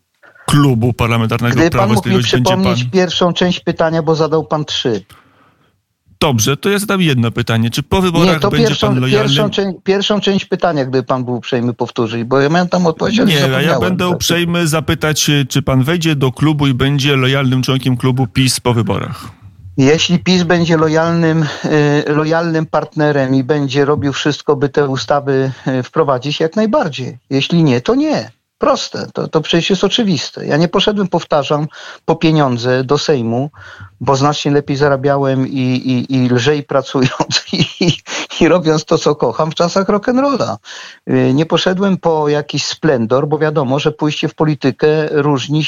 klubu 0.48 0.94
parlamentarnego 0.94 1.56
Gdy 1.56 1.70
Prawo 1.70 1.94
mógł 1.94 2.10
mi 2.10 2.24
przypomnieć 2.24 2.84
pan... 2.84 2.92
pierwszą 2.92 3.34
część 3.34 3.60
pytania, 3.60 4.04
bo 4.04 4.16
zadał 4.16 4.44
pan 4.44 4.66
trzy. 4.66 5.04
Dobrze, 6.20 6.58
to 6.58 6.70
ja 6.70 6.80
zadam 6.80 7.02
jedno 7.02 7.32
pytanie. 7.32 7.70
Czy 7.70 7.84
po 7.84 8.02
wyborach 8.02 8.34
Nie, 8.34 8.40
to 8.40 8.50
będzie 8.50 8.68
pierwszą, 8.68 8.88
pan 8.88 9.00
lojalny? 9.00 9.28
Pierwszą, 9.28 9.50
część, 9.50 9.78
pierwszą 9.84 10.20
część 10.20 10.46
pytania, 10.46 10.86
gdy 10.86 11.04
pan 11.04 11.26
był 11.26 11.36
uprzejmy 11.36 11.74
powtórzyć, 11.74 12.24
bo 12.24 12.40
ja 12.40 12.50
miałem 12.50 12.70
tam 12.70 12.88
odpowiedź, 12.88 13.18
Nie, 13.18 13.56
a 13.56 13.62
ja 13.62 13.80
będę 13.80 14.08
uprzejmy 14.08 14.68
zapytać, 14.68 15.32
czy 15.50 15.62
pan 15.62 15.84
wejdzie 15.84 16.16
do 16.16 16.32
klubu 16.32 16.68
i 16.68 16.74
będzie 16.74 17.16
lojalnym 17.16 17.64
członkiem 17.64 17.98
klubu 17.98 18.28
PiS 18.28 18.60
po 18.60 18.74
wyborach. 18.74 19.26
Jeśli 19.78 20.20
PiS 20.20 20.44
będzie 20.44 20.78
lojalnym, 20.78 21.44
y, 21.44 22.14
lojalnym 22.14 22.66
partnerem 22.66 23.36
i 23.36 23.44
będzie 23.44 23.86
robił 23.86 24.14
wszystko, 24.14 24.56
by 24.56 24.70
te 24.70 24.88
ustawy 24.88 25.52
y, 25.68 25.84
wprowadzić, 25.84 26.40
jak 26.40 26.56
najbardziej. 26.56 27.18
Jeśli 27.30 27.64
nie, 27.64 27.82
to 27.82 27.96
nie. 27.96 28.37
Proste, 28.58 29.08
to, 29.14 29.28
to 29.28 29.42
przecież 29.42 29.70
jest 29.70 29.84
oczywiste. 29.84 30.46
Ja 30.46 30.58
nie 30.58 30.68
poszedłem, 30.68 31.08
powtarzam, 31.08 31.68
po 32.06 32.16
pieniądze 32.16 32.84
do 32.84 32.98
Sejmu, 32.98 33.50
bo 34.02 34.16
znacznie 34.16 34.52
lepiej 34.52 34.78
zarabiałem 34.78 35.48
i, 35.48 35.60
i, 35.60 36.16
i 36.16 36.30
lżej 36.30 36.64
pracując 36.64 37.46
i, 37.54 37.92
i 38.40 38.48
robiąc 38.48 38.86
to, 38.86 38.98
co 38.98 39.16
kocham 39.16 39.52
w 39.52 39.56
czasach 39.56 39.88
rock'n'rolla. 39.88 40.56
Nie 41.34 41.46
poszedłem 41.46 41.98
po 41.98 42.30
jakiś 42.30 42.66
splendor, 42.66 43.28
bo 43.28 43.38
wiadomo, 43.38 43.80
że 43.80 43.92
pójście 43.92 44.28
w 44.28 44.36
politykę 44.36 44.88
różni, 45.12 45.64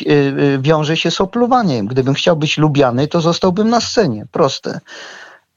wiąże 0.59 0.97
się 0.97 1.11
z 1.11 1.21
opluwaniem. 1.21 1.87
Gdybym 1.87 2.13
chciał 2.13 2.35
być 2.35 2.57
lubiany, 2.57 3.07
to 3.07 3.21
zostałbym 3.21 3.69
na 3.69 3.81
scenie. 3.81 4.25
Proste. 4.31 4.79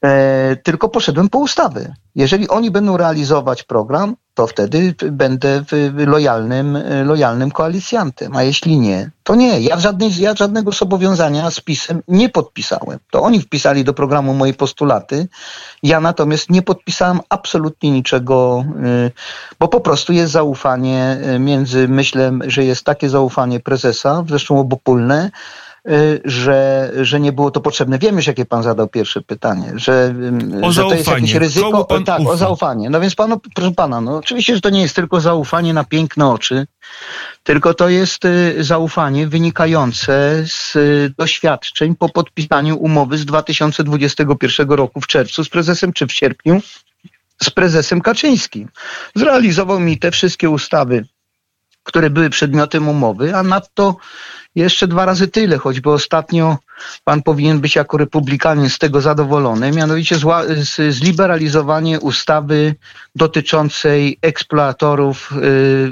E, 0.03 0.55
tylko 0.63 0.89
poszedłem 0.89 1.29
po 1.29 1.39
ustawy. 1.39 1.93
Jeżeli 2.15 2.49
oni 2.49 2.71
będą 2.71 2.97
realizować 2.97 3.63
program, 3.63 4.15
to 4.33 4.47
wtedy 4.47 4.95
będę 5.11 5.63
lojalnym, 6.07 6.77
lojalnym 7.05 7.51
koalicjantem, 7.51 8.35
a 8.35 8.43
jeśli 8.43 8.79
nie, 8.79 9.11
to 9.23 9.35
nie. 9.35 9.59
Ja, 9.59 9.79
żadnej, 9.79 10.15
ja 10.17 10.35
żadnego 10.35 10.71
zobowiązania 10.71 11.51
z 11.51 11.59
PiSem 11.59 12.01
nie 12.07 12.29
podpisałem. 12.29 12.99
To 13.11 13.21
oni 13.21 13.41
wpisali 13.41 13.83
do 13.83 13.93
programu 13.93 14.33
moje 14.33 14.53
postulaty, 14.53 15.27
ja 15.83 15.99
natomiast 15.99 16.49
nie 16.49 16.61
podpisałem 16.61 17.19
absolutnie 17.29 17.91
niczego, 17.91 18.65
y, 19.07 19.11
bo 19.59 19.67
po 19.67 19.81
prostu 19.81 20.13
jest 20.13 20.31
zaufanie 20.31 21.17
między, 21.39 21.87
myślę, 21.87 22.31
że 22.47 22.63
jest 22.63 22.83
takie 22.83 23.09
zaufanie 23.09 23.59
prezesa, 23.59 24.23
zresztą 24.27 24.59
obopólne, 24.59 25.31
Y, 25.31 25.72
że, 26.25 26.91
że 27.01 27.19
nie 27.19 27.31
było 27.31 27.51
to 27.51 27.61
potrzebne. 27.61 27.99
Wiem 27.99 28.15
już, 28.15 28.27
jakie 28.27 28.45
pan 28.45 28.63
zadał 28.63 28.87
pierwsze 28.87 29.21
pytanie, 29.21 29.71
że, 29.75 30.15
o 30.61 30.71
że 30.71 30.81
to 30.81 30.93
jest 30.93 31.07
jakieś 31.07 31.33
ryzyko. 31.33 31.87
Tak, 32.05 32.19
ufa? 32.19 32.31
o 32.31 32.37
zaufanie. 32.37 32.89
No 32.89 32.99
więc 32.99 33.15
panu, 33.15 33.41
proszę 33.55 33.71
pana, 33.71 34.01
no 34.01 34.17
oczywiście, 34.17 34.55
że 34.55 34.61
to 34.61 34.69
nie 34.69 34.81
jest 34.81 34.95
tylko 34.95 35.21
zaufanie 35.21 35.73
na 35.73 35.83
piękne 35.83 36.29
oczy, 36.29 36.67
tylko 37.43 37.73
to 37.73 37.89
jest 37.89 38.25
y, 38.25 38.63
zaufanie 38.63 39.27
wynikające 39.27 40.43
z 40.47 40.75
y, 40.75 41.13
doświadczeń 41.17 41.95
po 41.95 42.09
podpisaniu 42.09 42.77
umowy 42.77 43.17
z 43.17 43.25
2021 43.25 44.69
roku 44.69 45.01
w 45.01 45.07
czerwcu 45.07 45.43
z 45.43 45.49
prezesem, 45.49 45.93
czy 45.93 46.07
w 46.07 46.11
sierpniu 46.11 46.61
z 47.43 47.49
prezesem 47.49 48.01
Kaczyńskim. 48.01 48.69
Zrealizował 49.15 49.79
mi 49.79 49.97
te 49.97 50.11
wszystkie 50.11 50.49
ustawy, 50.49 51.05
które 51.83 52.09
były 52.09 52.29
przedmiotem 52.29 52.89
umowy, 52.89 53.35
a 53.35 53.43
nadto 53.43 53.95
jeszcze 54.55 54.87
dwa 54.87 55.05
razy 55.05 55.27
tyle, 55.27 55.57
choćby 55.57 55.91
ostatnio 55.91 56.57
pan 57.03 57.23
powinien 57.23 57.59
być 57.59 57.75
jako 57.75 57.97
republikanin 57.97 58.69
z 58.69 58.77
tego 58.79 59.01
zadowolony, 59.01 59.71
mianowicie 59.71 60.15
zliberalizowanie 60.89 61.99
ustawy 61.99 62.75
dotyczącej 63.15 64.17
eksploatorów 64.21 65.31
y, 65.31 65.37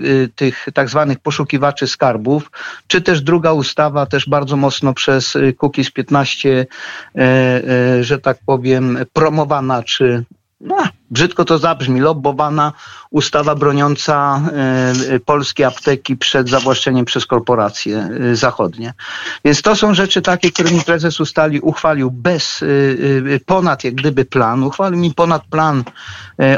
y, 0.07 0.29
tych 0.36 0.65
tak 0.74 0.89
zwanych 0.89 1.19
poszukiwaczy 1.19 1.88
skarbów, 1.88 2.51
czy 2.88 3.01
też 3.01 3.21
druga 3.21 3.53
ustawa, 3.53 4.05
też 4.05 4.29
bardzo 4.29 4.57
mocno 4.57 4.93
przez 4.93 5.38
Kukiz 5.57 5.91
15, 5.91 6.50
y, 6.50 7.21
y, 8.00 8.03
że 8.03 8.19
tak 8.19 8.38
powiem, 8.45 8.98
promowana, 9.13 9.83
czy 9.83 10.24
no, 10.62 10.77
brzydko 11.12 11.45
to 11.45 11.57
zabrzmi, 11.57 12.00
lobbowana 12.00 12.74
ustawa 13.12 13.56
broniąca 13.56 14.41
y, 15.12 15.20
polskie 15.20 15.68
apteki 15.68 16.18
przed 16.18 16.50
zawłaszczeniem 16.50 17.06
przez 17.06 17.25
korporacje 17.25 18.10
y, 18.32 18.36
zachodnie. 18.36 18.94
Więc 19.46 19.62
to 19.62 19.75
są 19.75 19.94
rzeczy 19.94 20.22
takie, 20.22 20.51
którymi 20.51 20.82
prezes 20.82 21.20
ustali, 21.20 21.60
uchwalił 21.60 22.12
bez, 22.12 22.62
y, 22.62 23.39
ponad 23.46 23.84
jak 23.84 23.96
gdyby 23.96 24.25
plan, 24.25 24.63
uchwalił 24.63 25.00
mi 25.00 25.13
ponad 25.13 25.46
plan, 25.46 25.84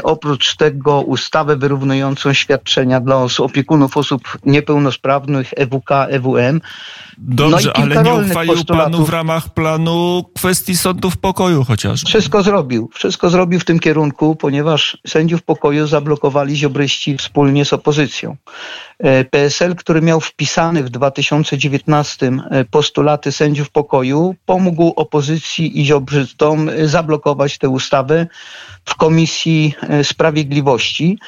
oprócz 0.02 0.56
tego 0.56 1.00
ustawę 1.00 1.56
wyrównującą 1.56 2.32
świadczenia 2.32 3.00
dla 3.00 3.16
osób, 3.16 3.46
opiekunów 3.46 3.96
osób 3.96 4.38
niepełnosprawnych 4.44 5.50
EWK, 5.56 5.90
EWM. 6.08 6.60
Dobrze, 7.18 7.72
no 7.78 7.82
ale 7.82 8.02
nie 8.02 8.14
uchwalił 8.14 8.64
panu 8.64 9.06
w 9.06 9.10
ramach 9.10 9.54
planu 9.54 10.24
kwestii 10.36 10.76
sądów 10.76 11.16
pokoju 11.16 11.64
chociażby. 11.64 12.08
Wszystko 12.08 12.42
zrobił, 12.42 12.90
wszystko 12.94 13.30
zrobił 13.30 13.60
w 13.60 13.64
tym 13.64 13.78
kierunku, 13.78 14.36
ponieważ 14.36 14.98
sędziów 15.06 15.42
pokoju 15.42 15.86
zablokowali 15.86 16.43
ziobryści 16.50 17.16
wspólnie 17.16 17.64
z 17.64 17.72
opozycją. 17.72 18.36
PSL, 19.30 19.76
który 19.76 20.02
miał 20.02 20.20
wpisany 20.20 20.82
w 20.82 20.90
2019 20.90 22.32
postulaty 22.70 23.32
sędziów 23.32 23.70
pokoju, 23.70 24.34
pomógł 24.46 24.92
opozycji 24.96 25.80
i 25.80 25.84
ziobrzystom 25.86 26.70
zablokować 26.84 27.58
tę 27.58 27.68
ustawę 27.68 28.26
w 28.84 28.94
Komisji 28.94 29.74
Sprawiedliwości. 30.02 31.18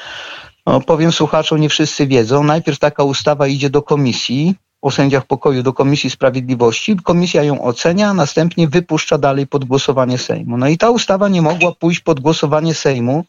No, 0.65 0.81
powiem 0.81 1.11
słuchaczom, 1.11 1.61
nie 1.61 1.69
wszyscy 1.69 2.07
wiedzą. 2.07 2.43
Najpierw 2.43 2.79
taka 2.79 3.03
ustawa 3.03 3.47
idzie 3.47 3.69
do 3.69 3.81
komisji, 3.81 4.55
o 4.81 4.91
sędziach 4.91 5.25
pokoju 5.25 5.63
do 5.63 5.73
Komisji 5.73 6.09
Sprawiedliwości. 6.09 6.95
Komisja 7.03 7.43
ją 7.43 7.61
ocenia, 7.61 8.13
następnie 8.13 8.67
wypuszcza 8.67 9.17
dalej 9.17 9.47
pod 9.47 9.65
głosowanie 9.65 10.17
Sejmu. 10.17 10.57
No 10.57 10.67
i 10.67 10.77
ta 10.77 10.89
ustawa 10.89 11.29
nie 11.29 11.41
mogła 11.41 11.71
pójść 11.71 11.99
pod 11.99 12.19
głosowanie 12.19 12.73
Sejmu 12.73 13.25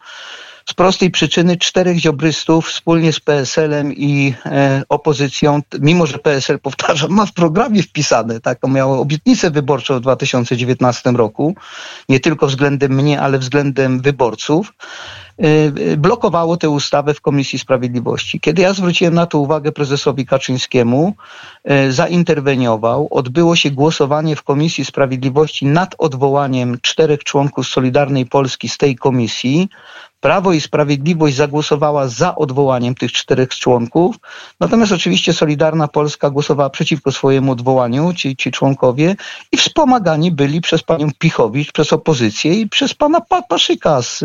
z 0.69 0.75
prostej 0.75 1.11
przyczyny 1.11 1.57
czterech 1.57 1.99
ziobrystów 1.99 2.69
wspólnie 2.69 3.13
z 3.13 3.21
PSL-em 3.21 3.93
i 3.93 4.35
e, 4.47 4.83
opozycją, 4.89 5.61
mimo 5.81 6.07
że 6.07 6.19
PSL, 6.19 6.59
powtarzam, 6.59 7.11
ma 7.11 7.27
w 7.27 7.33
programie 7.33 7.83
wpisane, 7.83 8.41
taką 8.41 8.69
miało 8.69 9.01
obietnicę 9.01 9.51
wyborczą 9.51 9.99
w 9.99 10.01
2019 10.01 11.11
roku, 11.11 11.55
nie 12.09 12.21
tylko 12.21 12.47
względem 12.47 12.93
mnie, 12.93 13.21
ale 13.21 13.39
względem 13.39 14.01
wyborców, 14.01 14.73
e, 15.39 15.97
blokowało 15.97 16.57
tę 16.57 16.71
ustawę 16.71 17.15
w 17.15 17.21
Komisji 17.21 17.59
Sprawiedliwości. 17.59 18.41
Kiedy 18.41 18.63
ja 18.63 18.73
zwróciłem 18.73 19.15
na 19.15 19.27
to 19.27 19.39
uwagę 19.39 19.73
prezesowi 19.73 20.27
Kaczyńskiemu, 20.27 21.15
e, 21.65 21.93
zainterweniował, 21.93 23.09
odbyło 23.11 23.57
się 23.57 23.71
głosowanie 23.71 24.37
w 24.37 24.43
Komisji 24.43 24.85
Sprawiedliwości 24.85 25.67
nad 25.67 25.95
odwołaniem 25.99 26.79
czterech 26.83 27.25
członków 27.25 27.67
Solidarnej 27.67 28.27
Polski 28.27 28.69
z 28.69 28.79
tej 28.79 28.97
komisji. 28.97 29.69
Prawo 30.21 30.53
i 30.53 30.61
Sprawiedliwość 30.61 31.37
zagłosowała 31.37 32.09
za 32.09 32.35
odwołaniem 32.35 32.95
tych 32.95 33.13
czterech 33.13 33.49
członków, 33.49 34.17
natomiast 34.61 34.93
oczywiście 34.93 35.33
Solidarna 35.33 35.89
Polska 35.89 36.31
głosowała 36.31 36.71
przeciwko 36.71 37.13
swojemu 37.13 37.53
odwołaniu, 37.53 38.13
ci, 38.15 38.37
ci 38.37 38.51
członkowie, 38.51 39.17
i 39.53 39.57
wspomagani 39.57 40.33
byli 40.33 40.61
przez 40.61 40.83
panią 40.83 41.09
Pichowicz, 41.19 41.73
przez 41.73 41.93
opozycję 41.93 42.55
i 42.55 42.69
przez 42.69 42.95
pana 42.95 43.21
Paszyka 43.49 44.03
z, 44.03 44.19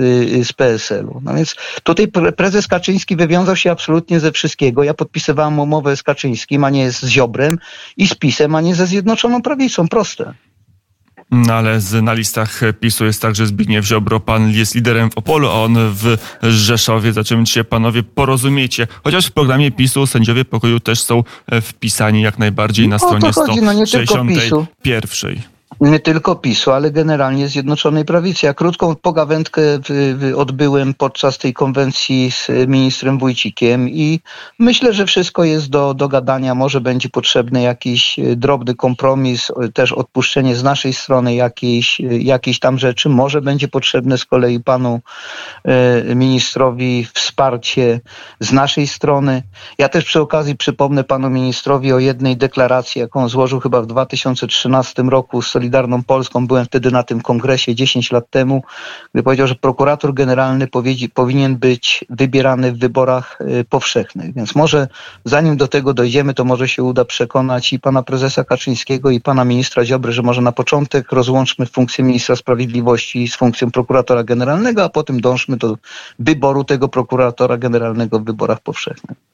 z 0.47 0.53
PSL-u. 0.53 1.21
No 1.23 1.33
więc 1.33 1.55
tutaj 1.83 2.07
prezes 2.37 2.67
Kaczyński 2.67 3.15
wywiązał 3.15 3.55
się 3.55 3.71
absolutnie 3.71 4.19
ze 4.19 4.31
wszystkiego. 4.31 4.83
Ja 4.83 4.93
podpisywałem 4.93 5.59
umowę 5.59 5.97
z 5.97 6.03
Kaczyńskim, 6.03 6.63
a 6.63 6.69
nie 6.69 6.91
z 6.91 7.05
Ziobrem 7.05 7.59
i 7.97 8.07
z 8.07 8.15
PiSem, 8.15 8.55
a 8.55 8.61
nie 8.61 8.75
ze 8.75 8.87
Zjednoczoną 8.87 9.41
Prawicą. 9.41 9.87
Proste. 9.87 10.33
No 11.33 11.53
ale 11.53 11.81
z, 11.81 12.03
na 12.03 12.13
listach 12.13 12.61
PiSu 12.79 13.05
jest 13.05 13.21
także 13.21 13.47
Zbigniew 13.47 13.85
Ziobro. 13.85 14.19
Pan 14.19 14.51
jest 14.51 14.75
liderem 14.75 15.11
w 15.11 15.17
Opolu, 15.17 15.47
a 15.47 15.53
on 15.53 15.75
w 15.77 16.17
Rzeszowie. 16.43 17.13
Za 17.13 17.23
czym 17.23 17.45
się 17.45 17.63
panowie 17.63 18.03
porozumiecie? 18.03 18.87
Chociaż 19.03 19.25
w 19.25 19.31
programie 19.31 19.71
PiSu 19.71 20.07
sędziowie 20.07 20.45
pokoju 20.45 20.79
też 20.79 21.01
są 21.01 21.23
wpisani 21.61 22.21
jak 22.21 22.39
najbardziej 22.39 22.87
na 22.87 22.99
stronie 22.99 23.27
no, 23.27 23.33
161. 23.33 25.52
nie 25.81 25.99
tylko 25.99 26.35
PiSu, 26.35 26.71
ale 26.71 26.91
generalnie 26.91 27.47
Zjednoczonej 27.47 28.05
Prawicy. 28.05 28.45
Ja 28.45 28.53
krótką 28.53 28.95
pogawędkę 28.95 29.61
odbyłem 30.35 30.93
podczas 30.93 31.37
tej 31.37 31.53
konwencji 31.53 32.31
z 32.31 32.47
ministrem 32.67 33.19
Wójcikiem 33.19 33.89
i 33.89 34.19
myślę, 34.59 34.93
że 34.93 35.05
wszystko 35.05 35.43
jest 35.43 35.69
do 35.69 35.93
dogadania. 35.93 36.55
Może 36.55 36.81
będzie 36.81 37.09
potrzebny 37.09 37.61
jakiś 37.61 38.19
e, 38.19 38.35
drobny 38.35 38.75
kompromis, 38.75 39.51
e, 39.51 39.69
też 39.69 39.91
odpuszczenie 39.91 40.55
z 40.55 40.63
naszej 40.63 40.93
strony 40.93 41.35
jakiejś, 41.35 42.01
e, 42.01 42.03
jakiejś 42.03 42.59
tam 42.59 42.77
rzeczy. 42.79 43.09
Może 43.09 43.41
będzie 43.41 43.67
potrzebne 43.67 44.17
z 44.17 44.25
kolei 44.25 44.59
panu 44.59 44.99
ministrowi 46.15 47.07
wsparcie 47.13 48.01
z 48.39 48.51
naszej 48.51 48.87
strony. 48.87 49.43
Ja 49.77 49.89
też 49.89 50.05
przy 50.05 50.21
okazji 50.21 50.55
przypomnę 50.55 51.03
panu 51.03 51.29
ministrowi 51.29 51.93
o 51.93 51.99
jednej 51.99 52.37
deklaracji, 52.37 53.01
jaką 53.01 53.29
złożył 53.29 53.59
chyba 53.59 53.81
w 53.81 53.85
2013 53.85 55.03
roku 55.03 55.41
Solidarną 55.63 56.03
Polską. 56.03 56.47
Byłem 56.47 56.65
wtedy 56.65 56.91
na 56.91 57.03
tym 57.03 57.21
kongresie 57.21 57.75
10 57.75 58.11
lat 58.11 58.29
temu, 58.29 58.63
gdy 59.13 59.23
powiedział, 59.23 59.47
że 59.47 59.55
prokurator 59.55 60.13
generalny 60.13 60.67
powinien 61.13 61.57
być 61.57 62.05
wybierany 62.09 62.71
w 62.71 62.77
wyborach 62.77 63.39
y, 63.41 63.63
powszechnych. 63.63 64.33
Więc 64.33 64.55
może 64.55 64.87
zanim 65.25 65.57
do 65.57 65.67
tego 65.67 65.93
dojdziemy, 65.93 66.33
to 66.33 66.45
może 66.45 66.67
się 66.67 66.83
uda 66.83 67.05
przekonać 67.05 67.73
i 67.73 67.79
pana 67.79 68.03
prezesa 68.03 68.43
Kaczyńskiego 68.43 69.09
i 69.09 69.21
pana 69.21 69.45
ministra 69.45 69.85
Ziobry, 69.85 70.11
że 70.11 70.21
może 70.21 70.41
na 70.41 70.51
początek 70.51 71.11
rozłączmy 71.11 71.65
funkcję 71.65 72.03
ministra 72.03 72.35
sprawiedliwości 72.35 73.27
z 73.27 73.35
funkcją 73.35 73.71
prokuratora 73.71 74.23
generalnego, 74.23 74.83
a 74.83 74.89
potem 74.89 75.21
dążmy 75.21 75.57
do 75.57 75.77
wyboru 76.19 76.63
tego 76.63 76.89
prokuratora 76.89 77.57
generalnego 77.57 78.19
w 78.19 78.23
wyborach 78.23 78.59
powszechnych. 78.59 79.32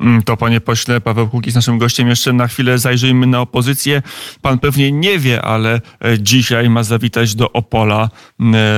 Mm, 0.00 0.22
to 0.22 0.36
panie 0.36 0.60
pośle, 0.60 1.00
Paweł 1.00 1.28
Kukiz 1.28 1.54
naszym 1.54 1.78
gościem. 1.78 2.08
Jeszcze 2.08 2.32
na 2.32 2.46
chwilę 2.46 2.78
zajrzyjmy 2.78 3.26
na 3.26 3.40
opozycję. 3.40 4.02
Pan 4.42 4.58
pewnie 4.58 4.92
nie 4.92 5.18
wie, 5.18 5.42
ale 5.42 5.80
e, 6.04 6.18
dzisiaj 6.18 6.70
ma 6.70 6.82
zawitać 6.82 7.34
do 7.34 7.52
Opola 7.52 8.10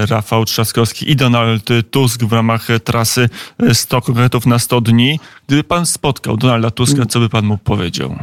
Rafał 0.08 0.44
Trzaskowski 0.44 1.10
i 1.10 1.16
Donald 1.16 1.68
Tusk 1.90 2.24
w 2.24 2.32
ramach 2.32 2.68
trasy 2.84 3.28
100 3.72 3.98
e, 3.98 4.00
konkretów 4.02 4.46
na 4.46 4.58
100 4.58 4.80
dni. 4.80 5.20
Gdyby 5.46 5.64
pan 5.64 5.86
spotkał 5.86 6.36
Donalda 6.36 6.70
Tuska, 6.70 7.06
co 7.06 7.20
by 7.20 7.28
pan 7.28 7.44
mu 7.44 7.58
powiedział? 7.58 8.16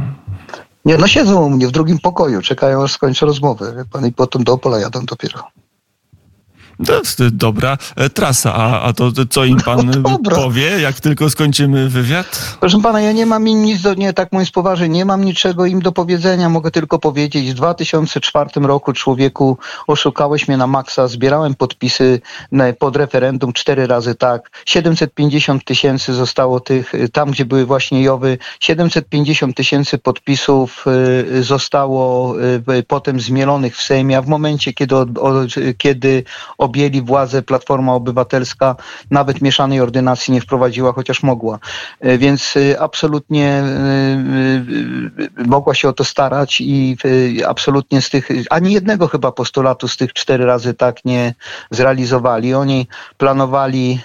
Nie, 0.85 0.97
no 0.97 1.07
siedzą 1.07 1.45
u 1.45 1.49
mnie 1.49 1.67
w 1.67 1.71
drugim 1.71 1.99
pokoju, 1.99 2.41
czekają 2.41 2.83
aż 2.83 2.91
skończę 2.91 3.25
rozmowę. 3.25 3.85
Pan 3.91 4.07
i 4.07 4.11
potem 4.11 4.43
do 4.43 4.53
Opola 4.53 4.79
jadą 4.79 5.05
dopiero. 5.05 5.43
To 6.85 6.99
jest 6.99 7.27
dobra 7.27 7.77
e, 7.95 8.09
trasa, 8.09 8.53
a, 8.53 8.81
a 8.81 8.93
to 8.93 9.11
co 9.29 9.45
im 9.45 9.57
pan 9.57 9.91
no 10.03 10.19
powie, 10.35 10.79
jak 10.81 10.99
tylko 10.99 11.29
skończymy 11.29 11.89
wywiad? 11.89 12.57
Proszę 12.59 12.81
pana, 12.81 13.01
ja 13.01 13.11
nie 13.11 13.25
mam 13.25 13.47
im 13.47 13.61
nic 13.63 13.81
do, 13.81 13.93
nie 13.93 14.13
tak 14.13 14.31
mówiąc 14.31 14.51
poważnie, 14.51 14.89
nie 14.89 15.05
mam 15.05 15.25
niczego 15.25 15.65
im 15.65 15.79
do 15.81 15.91
powiedzenia, 15.91 16.49
mogę 16.49 16.71
tylko 16.71 16.99
powiedzieć, 16.99 17.51
w 17.51 17.53
2004 17.53 18.49
roku 18.55 18.93
człowieku 18.93 19.57
oszukałeś 19.87 20.47
mnie 20.47 20.57
na 20.57 20.67
maksa, 20.67 21.07
zbierałem 21.07 21.55
podpisy 21.55 22.21
pod 22.79 22.95
referendum 22.95 23.53
cztery 23.53 23.87
razy 23.87 24.15
tak, 24.15 24.51
750 24.65 25.65
tysięcy 25.65 26.13
zostało 26.13 26.59
tych, 26.59 26.93
tam 27.13 27.31
gdzie 27.31 27.45
były 27.45 27.65
właśnie 27.65 28.03
Jowy, 28.03 28.37
750 28.59 29.57
tysięcy 29.57 29.97
podpisów 29.97 30.85
y, 31.37 31.43
zostało 31.43 32.35
y, 32.41 32.83
potem 32.87 33.19
zmielonych 33.19 33.77
w 33.77 33.81
Sejmie, 33.81 34.17
a 34.17 34.21
w 34.21 34.27
momencie, 34.27 34.73
kiedy, 34.73 34.95
kiedy 35.77 36.23
objęli 36.69 37.01
władzę 37.01 37.41
Platforma 37.41 37.93
Obywatelska, 37.93 38.75
nawet 39.11 39.41
mieszanej 39.41 39.81
ordynacji 39.81 40.33
nie 40.33 40.41
wprowadziła, 40.41 40.93
chociaż 40.93 41.23
mogła. 41.23 41.59
E, 41.99 42.17
więc 42.17 42.53
e, 42.57 42.81
absolutnie 42.81 43.47
e, 43.47 45.43
mogła 45.45 45.73
się 45.73 45.89
o 45.89 45.93
to 45.93 46.03
starać 46.03 46.61
i 46.61 46.97
absolutnie 47.47 48.01
z 48.01 48.09
tych, 48.09 48.29
ani 48.49 48.73
jednego 48.73 49.07
chyba 49.07 49.31
postulatu 49.31 49.87
z 49.87 49.97
tych 49.97 50.13
cztery 50.13 50.45
razy 50.45 50.73
tak 50.73 51.05
nie 51.05 51.33
zrealizowali. 51.71 52.53
Oni 52.53 52.87
planowali 53.17 53.99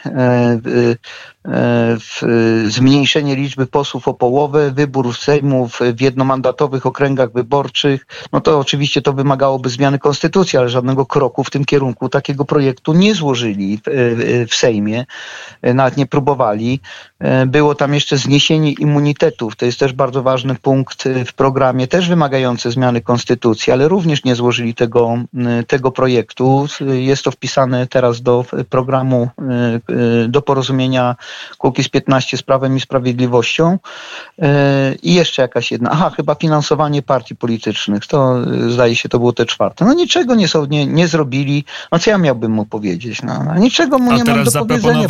zmniejszenie 2.69 3.37
liczby 3.37 3.67
posłów 3.67 4.09
o 4.09 4.15
połowę, 4.15 4.71
wybór 4.71 5.17
sejmów 5.17 5.81
w 5.97 6.01
jednomandatowych 6.01 6.87
okręgach 6.87 7.33
wyborczych, 7.33 8.07
no 8.33 8.41
to 8.41 8.59
oczywiście 8.59 9.03
to 9.03 9.13
wymagałoby 9.13 9.69
zmiany 9.69 9.99
konstytucji, 9.99 10.59
ale 10.59 10.69
żadnego 10.69 11.07
kroku 11.07 11.45
w 11.45 11.51
tym 11.51 11.65
kierunku 11.65 12.09
takiego 12.09 12.45
projektu 12.55 12.93
nie 12.93 13.15
złożyli 13.15 13.79
w, 13.79 13.83
w 14.51 14.55
Sejmie, 14.55 15.07
nawet 15.63 15.97
nie 15.97 16.07
próbowali. 16.07 16.81
Było 17.47 17.75
tam 17.75 17.95
jeszcze 17.95 18.17
zniesienie 18.17 18.73
immunitetów, 18.73 19.57
to 19.57 19.67
jest 19.67 19.79
też 19.79 19.93
bardzo 19.93 20.23
ważny 20.23 20.55
punkt 20.55 21.05
w 21.27 21.33
programie, 21.33 21.87
też 21.87 22.09
wymagający 22.09 22.71
zmiany 22.71 23.01
konstytucji, 23.01 23.73
ale 23.73 23.89
również 23.89 24.25
nie 24.25 24.35
złożyli 24.35 24.75
tego, 24.75 25.15
tego 25.67 25.91
projektu. 25.91 26.67
Jest 26.93 27.25
to 27.25 27.31
wpisane 27.31 27.87
teraz 27.87 28.23
do 28.23 28.45
programu, 28.71 29.29
do 30.29 30.43
porozumienia 30.43 31.17
Kukiz 31.59 31.89
15 31.89 32.37
z 32.37 32.43
Prawem 32.43 32.77
i 32.77 32.81
Sprawiedliwością 32.81 33.79
i 35.03 35.15
jeszcze 35.15 35.43
jakaś 35.43 35.73
jedna, 35.73 35.91
aha, 35.91 36.11
chyba 36.17 36.35
finansowanie 36.35 37.03
partii 37.03 37.37
politycznych, 37.37 38.07
to 38.07 38.37
zdaje 38.69 38.97
się 38.97 39.09
to 39.09 39.19
było 39.19 39.33
te 39.33 39.47
czwarte. 39.47 39.85
No 39.85 39.95
niczego 39.95 40.35
nie, 40.35 40.49
są, 40.49 40.65
nie, 40.65 40.87
nie 40.87 41.09
zrobili, 41.09 41.65
no 41.93 41.99
co 41.99 42.11
ja 42.11 42.19
miałbym 42.19 42.53
mu 42.53 42.67
powiedzieć, 42.67 43.23
no, 43.23 43.45
no 43.45 43.59
niczego 43.59 43.99
mu 43.99 44.11
A 44.11 44.17
nie 44.17 44.25
mam 44.25 44.45
do 44.45 44.53
powiedzenia. 44.53 45.07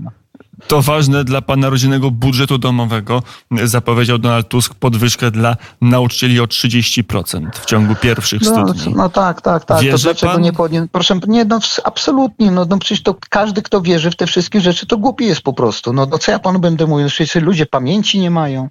No 0.00 0.23
to 0.66 0.82
ważne 0.82 1.24
dla 1.24 1.42
pana 1.42 1.70
rodzinnego 1.70 2.10
budżetu 2.10 2.58
domowego. 2.58 3.22
Zapowiedział 3.64 4.18
Donald 4.18 4.48
Tusk 4.48 4.74
podwyżkę 4.74 5.30
dla 5.30 5.56
nauczycieli 5.80 6.40
o 6.40 6.44
30% 6.44 7.48
w 7.52 7.64
ciągu 7.64 7.94
pierwszych 7.94 8.42
no, 8.42 8.64
dni. 8.64 8.94
No 8.96 9.08
tak, 9.08 9.40
tak, 9.40 9.64
tak. 9.64 9.82
Wierzy 9.82 10.04
to 10.04 10.10
dlaczego 10.10 10.32
pan? 10.32 10.42
nie 10.42 10.52
powinien? 10.52 10.88
Proszę, 10.88 11.18
nie, 11.26 11.44
no 11.44 11.60
absolutnie. 11.84 12.50
No, 12.50 12.66
no 12.70 12.78
przecież 12.78 13.02
to 13.02 13.14
każdy, 13.30 13.62
kto 13.62 13.80
wierzy 13.80 14.10
w 14.10 14.16
te 14.16 14.26
wszystkie 14.26 14.60
rzeczy, 14.60 14.86
to 14.86 14.96
głupi 14.98 15.26
jest 15.26 15.42
po 15.42 15.52
prostu. 15.52 15.92
No, 15.92 16.06
no 16.10 16.18
co 16.18 16.32
ja 16.32 16.38
panu 16.38 16.58
będę 16.58 16.86
mówił? 16.86 17.04
No, 17.04 17.10
wszyscy 17.10 17.40
ludzie 17.40 17.66
pamięci 17.66 18.18
nie 18.18 18.30
mają. 18.30 18.68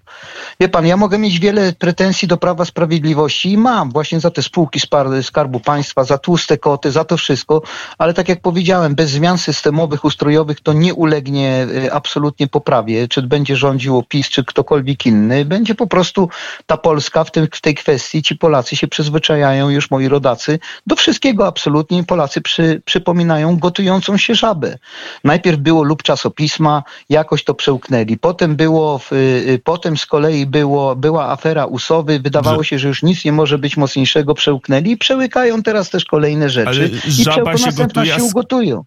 Wie 0.60 0.70
pan, 0.70 0.86
ja 0.86 0.98
mogę 0.98 1.18
mieć 1.18 1.40
wiele 1.40 1.74
pretensji 1.74 2.28
do 2.28 2.38
Prawa 2.38 2.66
Sprawiedliwości 2.66 3.52
i 3.52 3.58
mam 3.58 3.92
właśnie 3.92 4.20
za 4.20 4.32
te 4.32 4.44
spółki 4.44 4.80
Skarbu 5.22 5.60
Państwa, 5.60 6.04
za 6.04 6.18
tłuste 6.18 6.58
koty, 6.58 6.92
za 6.92 7.04
to 7.04 7.18
wszystko, 7.18 7.62
ale 7.98 8.14
tak 8.14 8.30
jak 8.30 8.42
powiedziałem, 8.42 8.96
bez 8.96 9.10
zmian 9.10 9.38
systemowych, 9.38 10.06
ustrojowych 10.06 10.62
to 10.62 10.74
nie 10.74 10.94
ulegnie 10.94 11.68
absolutnie 11.92 12.48
poprawie, 12.48 13.08
czy 13.08 13.22
będzie 13.22 13.56
rządziło 13.56 14.04
PiS, 14.04 14.30
czy 14.30 14.44
ktokolwiek 14.44 15.06
inny, 15.06 15.46
będzie 15.46 15.76
po 15.76 15.88
prostu 15.88 16.30
ta 16.66 16.78
Polska 16.78 17.24
w, 17.24 17.32
tym, 17.32 17.48
w 17.52 17.62
tej 17.62 17.76
kwestii, 17.76 18.24
ci 18.24 18.36
Polacy 18.36 18.76
się 18.76 18.88
przyzwyczajają, 18.88 19.70
już 19.70 19.92
moi 19.92 20.08
rodacy, 20.08 20.60
do 20.88 20.96
wszystkiego 20.96 21.48
absolutnie. 21.48 22.04
Polacy 22.04 22.42
przy, 22.42 22.82
przypominają 22.86 23.58
gotującą 23.58 24.18
się 24.18 24.36
żabę. 24.36 24.78
Najpierw 25.24 25.60
było 25.60 25.84
lub 25.84 26.04
czasopisma, 26.04 26.84
jakoś 27.10 27.44
to 27.44 27.54
przełknęli. 27.54 28.18
Potem 28.18 28.56
było, 28.56 28.98
w, 29.00 29.14
y, 29.14 29.62
potem 29.64 29.98
z 29.98 30.06
kolei 30.06 30.46
było, 30.46 30.96
była 30.96 31.32
afera 31.32 31.66
Usowy, 31.66 32.20
wydawało 32.20 32.64
się, 32.64 32.80
że 32.80 32.88
już 32.88 33.04
nic 33.04 33.26
nie 33.26 33.32
może 33.32 33.58
być 33.58 33.78
mocniejszego, 33.78 34.34
przełknęli 34.34 34.92
i 34.92 34.98
przełykają 34.98 35.64
teraz 35.64 35.90
też 35.90 36.06
kolejne 36.06 36.50
rzeczy. 36.50 36.70
Ale 36.70 36.88
I 36.88 37.24
żaba 37.24 37.58
się 37.58 37.72
gotuje, 37.72 38.16
się 38.16 38.24
ugotują. 38.24 38.84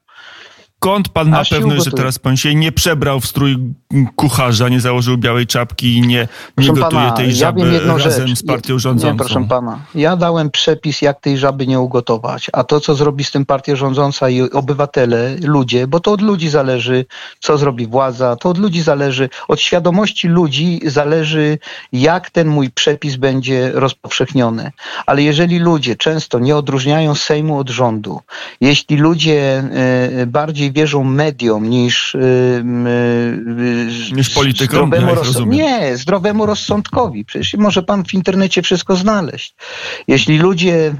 Skąd 0.81 1.09
pan 1.09 1.31
na 1.31 1.45
pewno, 1.45 1.81
że 1.81 1.91
teraz 1.91 2.19
pan 2.19 2.37
się 2.37 2.55
nie 2.55 2.73
przebrał 2.73 3.21
w 3.21 3.27
strój 3.27 3.57
kucharza, 4.17 4.69
nie 4.69 4.81
założył 4.81 5.19
białej 5.19 5.47
czapki 5.47 5.97
i 5.97 6.01
nie, 6.01 6.29
nie 6.59 6.69
gotuje 6.69 6.91
pana, 6.91 7.11
tej 7.11 7.35
żaby 7.35 7.73
ja 7.73 7.95
razem 7.95 8.29
rzecz. 8.29 8.39
z 8.39 8.47
partią 8.47 8.79
rządzącą? 8.79 9.13
Nie, 9.13 9.19
proszę 9.19 9.47
pana. 9.49 9.79
Ja 9.95 10.17
dałem 10.17 10.51
przepis, 10.51 11.03
jak 11.03 11.21
tej 11.21 11.39
żaby 11.39 11.67
nie 11.67 11.81
ugotować. 11.81 12.51
A 12.53 12.65
to, 12.65 12.81
co 12.81 12.95
zrobi 12.95 13.25
z 13.25 13.31
tym 13.31 13.47
partia 13.47 13.77
rządząca 13.77 14.29
i 14.29 14.43
obywatele, 14.43 15.37
ludzie, 15.43 15.87
bo 15.87 16.01
to 16.01 16.13
od 16.13 16.23
ludzi 16.23 16.49
zależy, 16.49 17.05
co 17.41 17.59
zrobi 17.59 17.87
władza, 17.87 18.37
to 18.37 18.49
od 18.49 18.59
ludzi 18.59 18.83
zależy, 18.83 19.29
od 19.49 19.61
świadomości 19.61 20.29
ludzi 20.29 20.81
zależy, 20.85 21.59
jak 21.93 22.31
ten 22.31 22.49
mój 22.49 22.71
przepis 22.71 23.17
będzie 23.17 23.71
rozpowszechniony. 23.75 24.73
Ale 25.07 25.23
jeżeli 25.23 25.59
ludzie 25.59 25.97
często 25.97 26.39
nie 26.39 26.57
odróżniają 26.57 27.15
Sejmu 27.15 27.59
od 27.59 27.71
rządu, 27.71 28.21
jeśli 28.61 28.97
ludzie 28.97 29.65
y, 30.23 30.27
bardziej 30.67 30.83
wierzą 30.83 31.05
mediom 31.05 31.71
niż, 31.71 32.15
yy, 32.15 32.65
niż 34.13 34.31
politykom. 34.31 34.89
Zdrowemu 34.89 35.15
roz... 35.15 35.47
Nie, 35.47 35.97
zdrowemu 35.97 36.47
rozsądkowi. 36.47 37.25
Przecież 37.25 37.55
może 37.55 37.83
pan 37.83 38.05
w 38.05 38.15
internecie 38.15 38.63
wszystko 38.63 38.97
znaleźć. 38.97 39.55
Jeśli 40.09 40.39
ludzie 40.39 40.95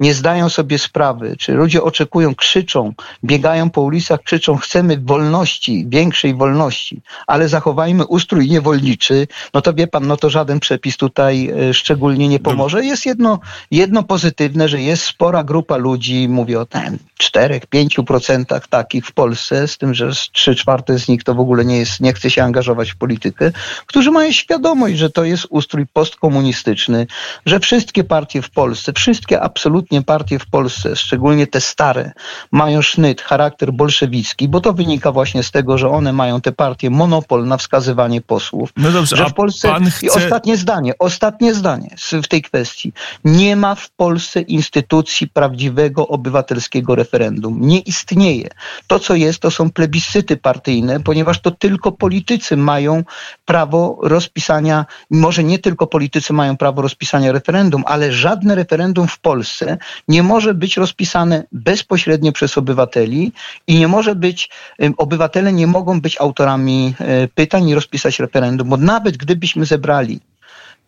nie 0.00 0.14
zdają 0.14 0.48
sobie 0.48 0.78
sprawy, 0.78 1.36
czy 1.38 1.52
ludzie 1.52 1.82
oczekują, 1.82 2.34
krzyczą, 2.34 2.92
biegają 3.24 3.70
po 3.70 3.80
ulicach, 3.80 4.22
krzyczą, 4.22 4.56
chcemy 4.56 4.96
wolności, 4.96 5.86
większej 5.88 6.34
wolności, 6.34 7.02
ale 7.26 7.48
zachowajmy 7.48 8.06
ustrój 8.06 8.48
niewolniczy, 8.48 9.26
no 9.54 9.60
to 9.60 9.74
wie 9.74 9.86
pan, 9.86 10.06
no 10.06 10.16
to 10.16 10.30
żaden 10.30 10.60
przepis 10.60 10.96
tutaj 10.96 11.50
y, 11.70 11.74
szczególnie 11.74 12.28
nie 12.28 12.38
pomoże. 12.38 12.84
Jest 12.84 13.06
jedno, 13.06 13.38
jedno 13.70 14.02
pozytywne, 14.02 14.68
że 14.68 14.82
jest 14.82 15.02
spora 15.02 15.44
grupa 15.44 15.76
ludzi, 15.76 16.28
mówię 16.28 16.60
o 16.60 16.66
tam 16.66 16.98
4-5% 17.22 18.44
tak, 18.68 18.85
takich 18.86 19.06
w 19.06 19.12
Polsce, 19.12 19.68
z 19.68 19.78
tym, 19.78 19.94
że 19.94 20.10
trzy 20.32 20.54
czwarte 20.54 20.98
z 20.98 21.08
nich 21.08 21.24
to 21.24 21.34
w 21.34 21.40
ogóle 21.40 21.64
nie 21.64 21.78
jest, 21.78 22.00
nie 22.00 22.12
chce 22.12 22.30
się 22.30 22.42
angażować 22.42 22.90
w 22.90 22.96
politykę, 22.96 23.52
którzy 23.86 24.10
mają 24.10 24.32
świadomość, 24.32 24.96
że 24.96 25.10
to 25.10 25.24
jest 25.24 25.46
ustrój 25.50 25.86
postkomunistyczny, 25.92 27.06
że 27.46 27.60
wszystkie 27.60 28.04
partie 28.04 28.42
w 28.42 28.50
Polsce, 28.50 28.92
wszystkie 28.92 29.40
absolutnie 29.40 30.02
partie 30.02 30.38
w 30.38 30.46
Polsce, 30.46 30.96
szczególnie 30.96 31.46
te 31.46 31.60
stare, 31.60 32.12
mają 32.52 32.82
sznyt, 32.82 33.22
charakter 33.22 33.72
bolszewicki, 33.72 34.48
bo 34.48 34.60
to 34.60 34.72
wynika 34.72 35.12
właśnie 35.12 35.42
z 35.42 35.50
tego, 35.50 35.78
że 35.78 35.90
one 35.90 36.12
mają 36.12 36.40
te 36.40 36.52
partie 36.52 36.90
monopol 36.90 37.46
na 37.46 37.56
wskazywanie 37.56 38.20
posłów. 38.20 38.70
No 38.76 38.90
dobrze, 38.90 39.16
że 39.16 39.26
w 39.26 39.34
Polsce 39.34 39.74
chce... 39.90 40.06
i 40.06 40.10
ostatnie 40.10 40.56
zdanie, 40.56 40.92
ostatnie 40.98 41.54
zdanie 41.54 41.90
w 42.22 42.28
tej 42.28 42.42
kwestii. 42.42 42.92
Nie 43.24 43.56
ma 43.56 43.74
w 43.74 43.90
Polsce 43.90 44.40
instytucji 44.40 45.28
prawdziwego 45.28 46.08
obywatelskiego 46.08 46.94
referendum. 46.94 47.60
Nie 47.60 47.78
istnieje. 47.78 48.48
To, 48.86 48.98
co 48.98 49.14
jest, 49.14 49.38
to 49.38 49.50
są 49.50 49.70
plebiscyty 49.70 50.36
partyjne, 50.36 51.00
ponieważ 51.00 51.40
to 51.40 51.50
tylko 51.50 51.92
politycy 51.92 52.56
mają 52.56 53.04
prawo 53.44 53.98
rozpisania, 54.02 54.86
może 55.10 55.44
nie 55.44 55.58
tylko 55.58 55.86
politycy 55.86 56.32
mają 56.32 56.56
prawo 56.56 56.82
rozpisania 56.82 57.32
referendum, 57.32 57.82
ale 57.86 58.12
żadne 58.12 58.54
referendum 58.54 59.08
w 59.08 59.18
Polsce 59.18 59.78
nie 60.08 60.22
może 60.22 60.54
być 60.54 60.76
rozpisane 60.76 61.44
bezpośrednio 61.52 62.32
przez 62.32 62.58
obywateli 62.58 63.32
i 63.66 63.78
nie 63.78 63.88
może 63.88 64.14
być, 64.14 64.50
obywatele 64.96 65.52
nie 65.52 65.66
mogą 65.66 66.00
być 66.00 66.20
autorami 66.20 66.94
e, 66.98 67.28
pytań 67.28 67.68
i 67.68 67.74
rozpisać 67.74 68.18
referendum, 68.20 68.68
bo 68.68 68.76
nawet 68.76 69.16
gdybyśmy 69.16 69.66
zebrali 69.66 70.20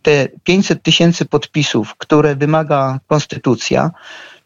te 0.02 0.28
500 0.44 0.82
tysięcy 0.82 1.24
podpisów, 1.24 1.94
które 1.98 2.36
wymaga 2.36 3.00
konstytucja, 3.06 3.90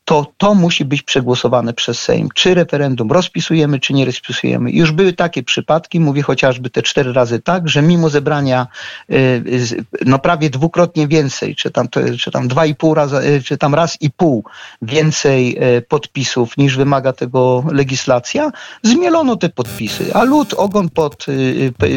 to 0.04 0.26
to 0.36 0.54
musi 0.54 0.84
być 0.84 1.02
przegłosowane 1.02 1.72
przez 1.72 1.98
Sejm. 1.98 2.28
Czy 2.34 2.54
referendum 2.54 3.12
rozpisujemy, 3.12 3.80
czy 3.80 3.94
nie 3.94 4.04
rozpisujemy. 4.04 4.70
Już 4.70 4.92
były 4.92 5.12
takie 5.12 5.42
przypadki, 5.42 6.00
mówię 6.00 6.22
chociażby 6.22 6.70
te 6.70 6.82
cztery 6.82 7.12
razy 7.12 7.40
tak, 7.40 7.68
że 7.68 7.82
mimo 7.82 8.08
zebrania 8.08 8.66
y, 9.10 9.84
no 10.06 10.18
prawie 10.18 10.50
dwukrotnie 10.50 11.08
więcej, 11.08 11.54
czy 11.54 11.70
tam, 11.70 11.88
czy 12.20 12.30
tam 12.30 12.48
dwa 12.48 12.66
i 12.66 12.74
pół 12.74 12.94
razy, 12.94 13.16
y, 13.16 13.42
czy 13.42 13.58
tam 13.58 13.74
raz 13.74 13.96
i 14.00 14.10
pół 14.10 14.44
więcej 14.82 15.58
y, 15.76 15.82
podpisów 15.82 16.56
niż 16.56 16.76
wymaga 16.76 17.12
tego 17.12 17.64
legislacja, 17.72 18.50
zmielono 18.82 19.36
te 19.36 19.48
podpisy, 19.48 20.14
a 20.14 20.22
lud 20.22 20.54
ogon 20.54 20.90
pod, 20.90 21.26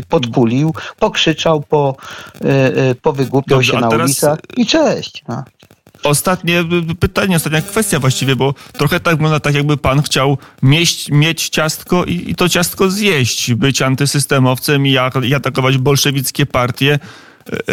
podkulił, 0.10 0.74
pokrzyczał, 1.00 1.62
po, 1.62 1.96
powygłupiał 3.02 3.58
Dobrze, 3.58 3.74
się 3.74 3.80
na 3.80 3.88
teraz... 3.88 4.06
ulicach 4.06 4.40
i 4.58 4.66
cześć. 4.66 5.24
No 5.28 5.44
ostatnie 6.06 6.64
pytanie, 7.00 7.36
ostatnia 7.36 7.62
kwestia 7.62 8.00
właściwie, 8.00 8.36
bo 8.36 8.54
trochę 8.74 9.00
tak 9.00 9.14
wygląda 9.14 9.40
tak, 9.40 9.56
jakby 9.56 9.78
pan 9.78 10.02
chciał 10.02 10.38
mieć, 10.64 11.10
mieć 11.10 11.50
ciastko 11.50 12.06
i, 12.06 12.30
i 12.32 12.36
to 12.36 12.50
ciastko 12.50 12.90
zjeść, 12.90 13.54
być 13.54 13.82
antysystemowcem 13.82 14.88
i, 14.88 14.98
i 15.24 15.34
atakować 15.34 15.78
bolszewickie 15.78 16.46
partie 16.46 17.00
E, 17.00 17.00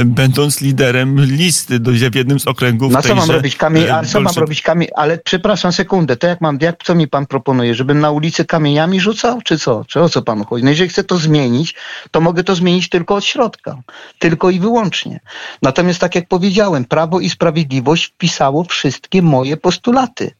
będąc 0.04 0.60
liderem 0.60 1.20
listy 1.20 1.80
do, 1.80 1.90
w 1.90 2.14
jednym 2.14 2.40
z 2.40 2.46
okręgów. 2.46 2.92
No 2.92 3.02
co 3.02 3.14
mam 3.14 3.30
robić 3.30 3.56
kamień, 3.56 3.88
ale 3.88 4.06
co 4.06 4.20
mam 4.20 4.34
robić 4.34 4.62
kamień, 4.62 4.88
ale 4.96 5.18
przepraszam 5.18 5.72
sekundę, 5.72 6.16
to 6.16 6.26
jak 6.26 6.40
mam, 6.40 6.58
jak, 6.60 6.84
co 6.84 6.94
mi 6.94 7.08
pan 7.08 7.26
proponuje, 7.26 7.74
żebym 7.74 8.00
na 8.00 8.10
ulicy 8.10 8.44
kamieniami 8.44 9.00
rzucał, 9.00 9.42
czy 9.42 9.58
co? 9.58 9.84
Czy 9.88 10.00
o 10.00 10.08
co 10.08 10.22
panu 10.22 10.44
chodzi? 10.44 10.64
No 10.64 10.70
jeżeli 10.70 10.90
chcę 10.90 11.04
to 11.04 11.16
zmienić, 11.16 11.74
to 12.10 12.20
mogę 12.20 12.44
to 12.44 12.54
zmienić 12.54 12.88
tylko 12.88 13.14
od 13.14 13.24
środka, 13.24 13.82
tylko 14.18 14.50
i 14.50 14.60
wyłącznie. 14.60 15.20
Natomiast 15.62 15.98
tak 15.98 16.14
jak 16.14 16.28
powiedziałem, 16.28 16.84
Prawo 16.84 17.20
i 17.20 17.30
Sprawiedliwość 17.30 18.04
wpisało 18.06 18.64
wszystkie 18.64 19.22
moje 19.22 19.56
postulaty. 19.56 20.30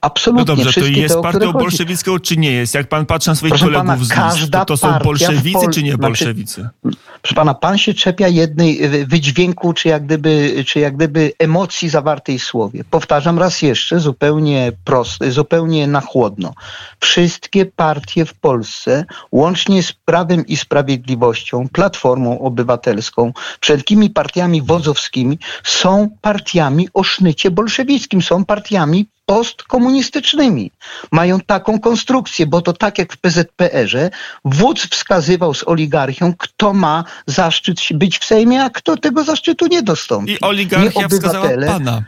Absolutnie. 0.00 0.54
No 0.54 0.62
dobrze, 0.64 0.80
to 0.80 0.86
jest 0.86 1.14
te, 1.14 1.22
partią 1.22 1.52
bolszewicką, 1.52 2.18
czy 2.18 2.36
nie 2.36 2.52
jest? 2.52 2.74
Jak 2.74 2.88
pan 2.88 3.06
patrzy 3.06 3.28
na 3.28 3.34
swoich 3.34 3.50
Proszę 3.50 3.64
kolegów 3.64 4.08
pana, 4.08 4.32
z 4.32 4.38
list, 4.40 4.52
to, 4.52 4.64
to 4.64 4.76
są 4.76 4.98
bolszewicy, 4.98 5.52
Pol... 5.52 5.72
czy 5.72 5.82
nie 5.82 5.90
znaczy, 5.90 6.02
bolszewicy? 6.02 6.68
Znaczy, 6.82 6.96
proszę 7.22 7.34
pana, 7.34 7.54
pan 7.54 7.78
się 7.78 7.94
czepia 7.94 8.28
jednej 8.28 8.88
wydźwięku, 9.06 9.72
czy 9.72 9.88
jak 9.88 10.04
gdyby, 10.04 10.64
czy 10.66 10.80
jak 10.80 10.96
gdyby 10.96 11.32
emocji 11.38 11.88
zawartej 11.88 12.38
w 12.38 12.44
słowie. 12.44 12.84
Powtarzam 12.90 13.38
raz 13.38 13.62
jeszcze, 13.62 14.00
zupełnie 14.00 14.72
prosto, 14.84 15.30
zupełnie 15.30 15.86
na 15.86 16.00
chłodno. 16.00 16.54
Wszystkie 17.00 17.66
partie 17.66 18.24
w 18.24 18.34
Polsce, 18.34 19.04
łącznie 19.32 19.82
z 19.82 19.92
Prawem 19.92 20.46
i 20.46 20.56
Sprawiedliwością, 20.56 21.68
Platformą 21.72 22.40
Obywatelską, 22.40 23.32
wszelkimi 23.60 24.10
partiami 24.10 24.62
wodzowskimi, 24.62 25.38
są 25.64 26.08
partiami 26.20 26.88
o 26.94 27.02
sznycie 27.02 27.50
bolszewickim, 27.50 28.22
są 28.22 28.44
partiami 28.44 29.06
postkomunistycznymi. 29.32 30.70
Mają 31.12 31.40
taką 31.40 31.80
konstrukcję, 31.80 32.46
bo 32.46 32.60
to 32.60 32.72
tak 32.72 32.98
jak 32.98 33.12
w 33.12 33.16
PZPR-ze, 33.16 34.10
wódz 34.44 34.86
wskazywał 34.86 35.54
z 35.54 35.68
oligarchią, 35.68 36.34
kto 36.38 36.72
ma 36.72 37.04
zaszczyt 37.26 37.80
być 37.94 38.18
w 38.18 38.24
Sejmie, 38.24 38.64
a 38.64 38.70
kto 38.70 38.96
tego 38.96 39.24
zaszczytu 39.24 39.66
nie 39.66 39.82
dostąpi. 39.82 40.32
I 40.32 40.40
oligarchia 40.40 41.00
nie 41.00 41.08
wskazała 41.08 41.48
pana. 41.66 42.04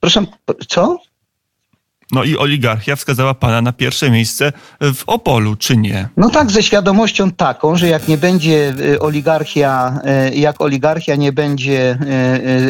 Proszę, 0.00 0.24
co? 0.68 0.98
No 2.12 2.24
i 2.24 2.36
oligarchia 2.36 2.96
wskazała 2.96 3.34
pana 3.34 3.62
na 3.62 3.72
pierwsze 3.72 4.10
miejsce 4.10 4.52
w 4.80 5.02
Opolu, 5.06 5.56
czy 5.56 5.76
nie? 5.76 6.08
No 6.16 6.30
tak, 6.30 6.50
ze 6.50 6.62
świadomością 6.62 7.30
taką, 7.30 7.76
że 7.76 7.88
jak 7.88 8.08
nie 8.08 8.18
będzie 8.18 8.74
y, 8.80 9.00
oligarchia, 9.00 10.00
y, 10.30 10.34
jak 10.34 10.60
oligarchia 10.60 11.16
nie 11.16 11.32
będzie 11.32 11.98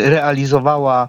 y, 0.02 0.11
realizowała 0.11 1.09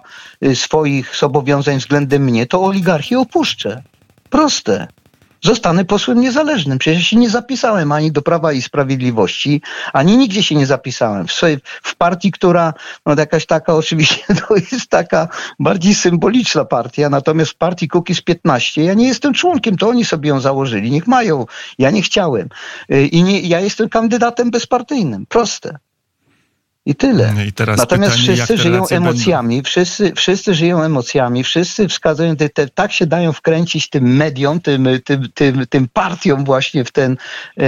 swoich 0.54 1.16
zobowiązań 1.16 1.78
względem 1.78 2.22
mnie, 2.22 2.46
to 2.46 2.64
oligarchię 2.64 3.18
opuszczę. 3.18 3.82
Proste 4.30 4.86
zostanę 5.44 5.84
posłem 5.84 6.20
niezależnym. 6.20 6.78
Przecież 6.78 7.06
się 7.06 7.16
nie 7.16 7.30
zapisałem 7.30 7.92
ani 7.92 8.12
do 8.12 8.22
Prawa 8.22 8.52
i 8.52 8.62
Sprawiedliwości, 8.62 9.62
ani 9.92 10.16
nigdzie 10.16 10.42
się 10.42 10.54
nie 10.54 10.66
zapisałem. 10.66 11.26
W, 11.26 11.32
swojej, 11.32 11.58
w 11.82 11.96
partii, 11.96 12.30
która, 12.30 12.74
no 13.06 13.14
jakaś 13.18 13.46
taka 13.46 13.74
oczywiście, 13.82 14.24
to 14.48 14.56
jest 14.56 14.90
taka 14.90 15.28
bardziej 15.58 15.94
symboliczna 15.94 16.64
partia, 16.64 17.10
natomiast 17.10 17.50
w 17.50 17.56
partii 17.56 17.88
Kukiz 17.88 18.20
15 18.20 18.84
ja 18.84 18.94
nie 18.94 19.08
jestem 19.08 19.34
członkiem, 19.34 19.76
to 19.76 19.88
oni 19.88 20.04
sobie 20.04 20.28
ją 20.28 20.40
założyli, 20.40 20.90
niech 20.90 21.06
mają. 21.06 21.46
Ja 21.78 21.90
nie 21.90 22.02
chciałem. 22.02 22.48
Y, 22.92 23.06
I 23.06 23.22
nie, 23.22 23.40
ja 23.40 23.60
jestem 23.60 23.88
kandydatem 23.88 24.50
bezpartyjnym. 24.50 25.26
Proste. 25.26 25.78
I 26.86 26.94
tyle. 26.94 27.34
I 27.46 27.52
Natomiast 27.76 27.82
pytanie, 27.88 28.10
wszyscy 28.10 28.58
żyją 28.58 28.88
emocjami, 28.88 29.62
wszyscy, 29.62 30.12
wszyscy 30.16 30.54
żyją 30.54 30.82
emocjami, 30.82 31.44
wszyscy 31.44 31.88
wskazują, 31.88 32.36
te, 32.36 32.48
te, 32.48 32.68
tak 32.68 32.92
się 32.92 33.06
dają 33.06 33.32
wkręcić 33.32 33.90
tym 33.90 34.16
mediom, 34.16 34.60
tym, 34.60 34.88
tym, 35.04 35.28
tym, 35.34 35.66
tym 35.66 35.88
partiom 35.92 36.44
właśnie 36.44 36.84
w 36.84 36.92
ten 36.92 37.16
e, 37.58 37.62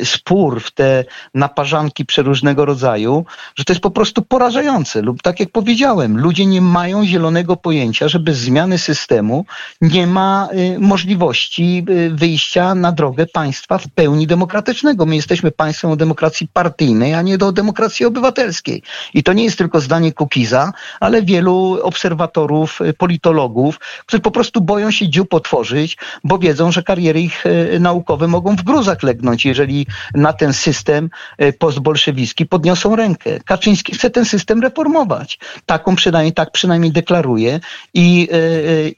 e, 0.00 0.04
spór, 0.04 0.60
w 0.60 0.70
te 0.70 1.04
naparzanki 1.34 2.06
przeróżnego 2.06 2.64
rodzaju, 2.64 3.24
że 3.56 3.64
to 3.64 3.72
jest 3.72 3.82
po 3.82 3.90
prostu 3.90 4.22
porażające. 4.22 5.02
Lub 5.02 5.22
tak 5.22 5.40
jak 5.40 5.50
powiedziałem, 5.50 6.18
ludzie 6.18 6.46
nie 6.46 6.60
mają 6.60 7.06
zielonego 7.06 7.56
pojęcia, 7.56 8.08
że 8.08 8.18
bez 8.18 8.38
zmiany 8.38 8.78
systemu 8.78 9.44
nie 9.80 10.06
ma 10.06 10.48
e, 10.50 10.78
możliwości 10.78 11.84
e, 11.88 12.10
wyjścia 12.10 12.74
na 12.74 12.92
drogę 12.92 13.26
państwa 13.26 13.78
w 13.78 13.88
pełni 13.88 14.26
demokratycznego. 14.26 15.06
My 15.06 15.16
jesteśmy 15.16 15.50
państwem 15.50 15.90
o 15.90 15.96
demokracji 15.96 16.48
partyjnej, 16.52 17.14
a 17.14 17.22
nie 17.22 17.38
do 17.38 17.52
demokracji 17.52 18.06
obywatelskiej. 18.06 18.47
I 19.14 19.22
to 19.22 19.32
nie 19.32 19.44
jest 19.44 19.58
tylko 19.58 19.80
zdanie 19.80 20.12
Kukiza, 20.12 20.72
ale 21.00 21.22
wielu 21.22 21.78
obserwatorów, 21.82 22.80
y, 22.80 22.92
politologów, 22.92 23.78
którzy 23.78 24.20
po 24.20 24.30
prostu 24.30 24.60
boją 24.60 24.90
się 24.90 25.08
dziób 25.08 25.34
otworzyć, 25.34 25.96
bo 26.24 26.38
wiedzą, 26.38 26.72
że 26.72 26.82
kariery 26.82 27.20
ich 27.20 27.46
y, 27.46 27.80
naukowe 27.80 28.28
mogą 28.28 28.56
w 28.56 28.62
gruzach 28.62 29.02
legnąć, 29.02 29.44
jeżeli 29.44 29.86
na 30.14 30.32
ten 30.32 30.52
system 30.52 31.10
y, 31.42 31.52
postbolszewicki 31.52 32.46
podniosą 32.46 32.96
rękę. 32.96 33.40
Kaczyński 33.44 33.94
chce 33.94 34.10
ten 34.10 34.24
system 34.24 34.62
reformować. 34.62 35.38
Taką 35.66 35.96
przynajmniej, 35.96 36.32
tak 36.32 36.50
przynajmniej 36.50 36.92
deklaruje 36.92 37.60
i, 37.94 38.28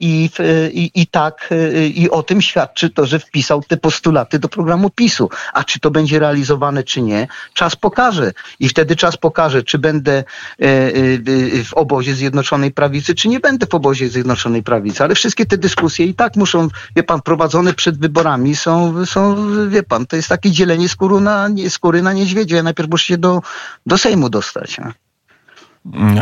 i, 0.00 0.30
i, 0.72 0.90
i 0.94 1.06
tak 1.06 1.50
i 1.94 2.10
o 2.10 2.22
tym 2.22 2.42
świadczy 2.42 2.90
to, 2.90 3.06
że 3.06 3.18
wpisał 3.18 3.62
te 3.62 3.76
postulaty 3.76 4.38
do 4.38 4.48
programu 4.48 4.90
PiSu. 4.90 5.30
A 5.52 5.64
czy 5.64 5.80
to 5.80 5.90
będzie 5.90 6.18
realizowane, 6.18 6.82
czy 6.82 7.02
nie, 7.02 7.28
czas 7.54 7.76
pokaże. 7.76 8.32
I 8.60 8.68
wtedy 8.68 8.96
czas 8.96 9.16
pokaże, 9.16 9.39
pokaże, 9.40 9.62
czy 9.62 9.78
będę 9.78 10.12
e, 10.12 10.24
e, 10.64 11.64
w 11.64 11.74
obozie 11.74 12.14
Zjednoczonej 12.14 12.72
Prawicy, 12.72 13.14
czy 13.14 13.28
nie 13.28 13.40
będę 13.40 13.66
w 13.66 13.74
obozie 13.74 14.08
Zjednoczonej 14.08 14.62
Prawicy. 14.62 15.04
Ale 15.04 15.14
wszystkie 15.14 15.46
te 15.46 15.58
dyskusje 15.58 16.06
i 16.06 16.14
tak 16.14 16.36
muszą, 16.36 16.68
wie 16.96 17.02
pan, 17.02 17.22
prowadzone 17.22 17.74
przed 17.74 17.98
wyborami 17.98 18.56
są, 18.56 19.06
są 19.06 19.36
wie 19.68 19.82
pan, 19.82 20.06
to 20.06 20.16
jest 20.16 20.28
takie 20.28 20.50
dzielenie 20.50 20.88
skóry 20.88 21.20
na, 21.20 21.48
skóry 21.68 22.02
na 22.02 22.12
niedźwiedziu. 22.12 22.56
Ja 22.56 22.62
najpierw 22.62 22.90
muszę 22.90 23.06
się 23.06 23.18
do, 23.18 23.40
do 23.86 23.98
Sejmu 23.98 24.30
dostać. 24.30 24.78
Nie? 24.78 25.09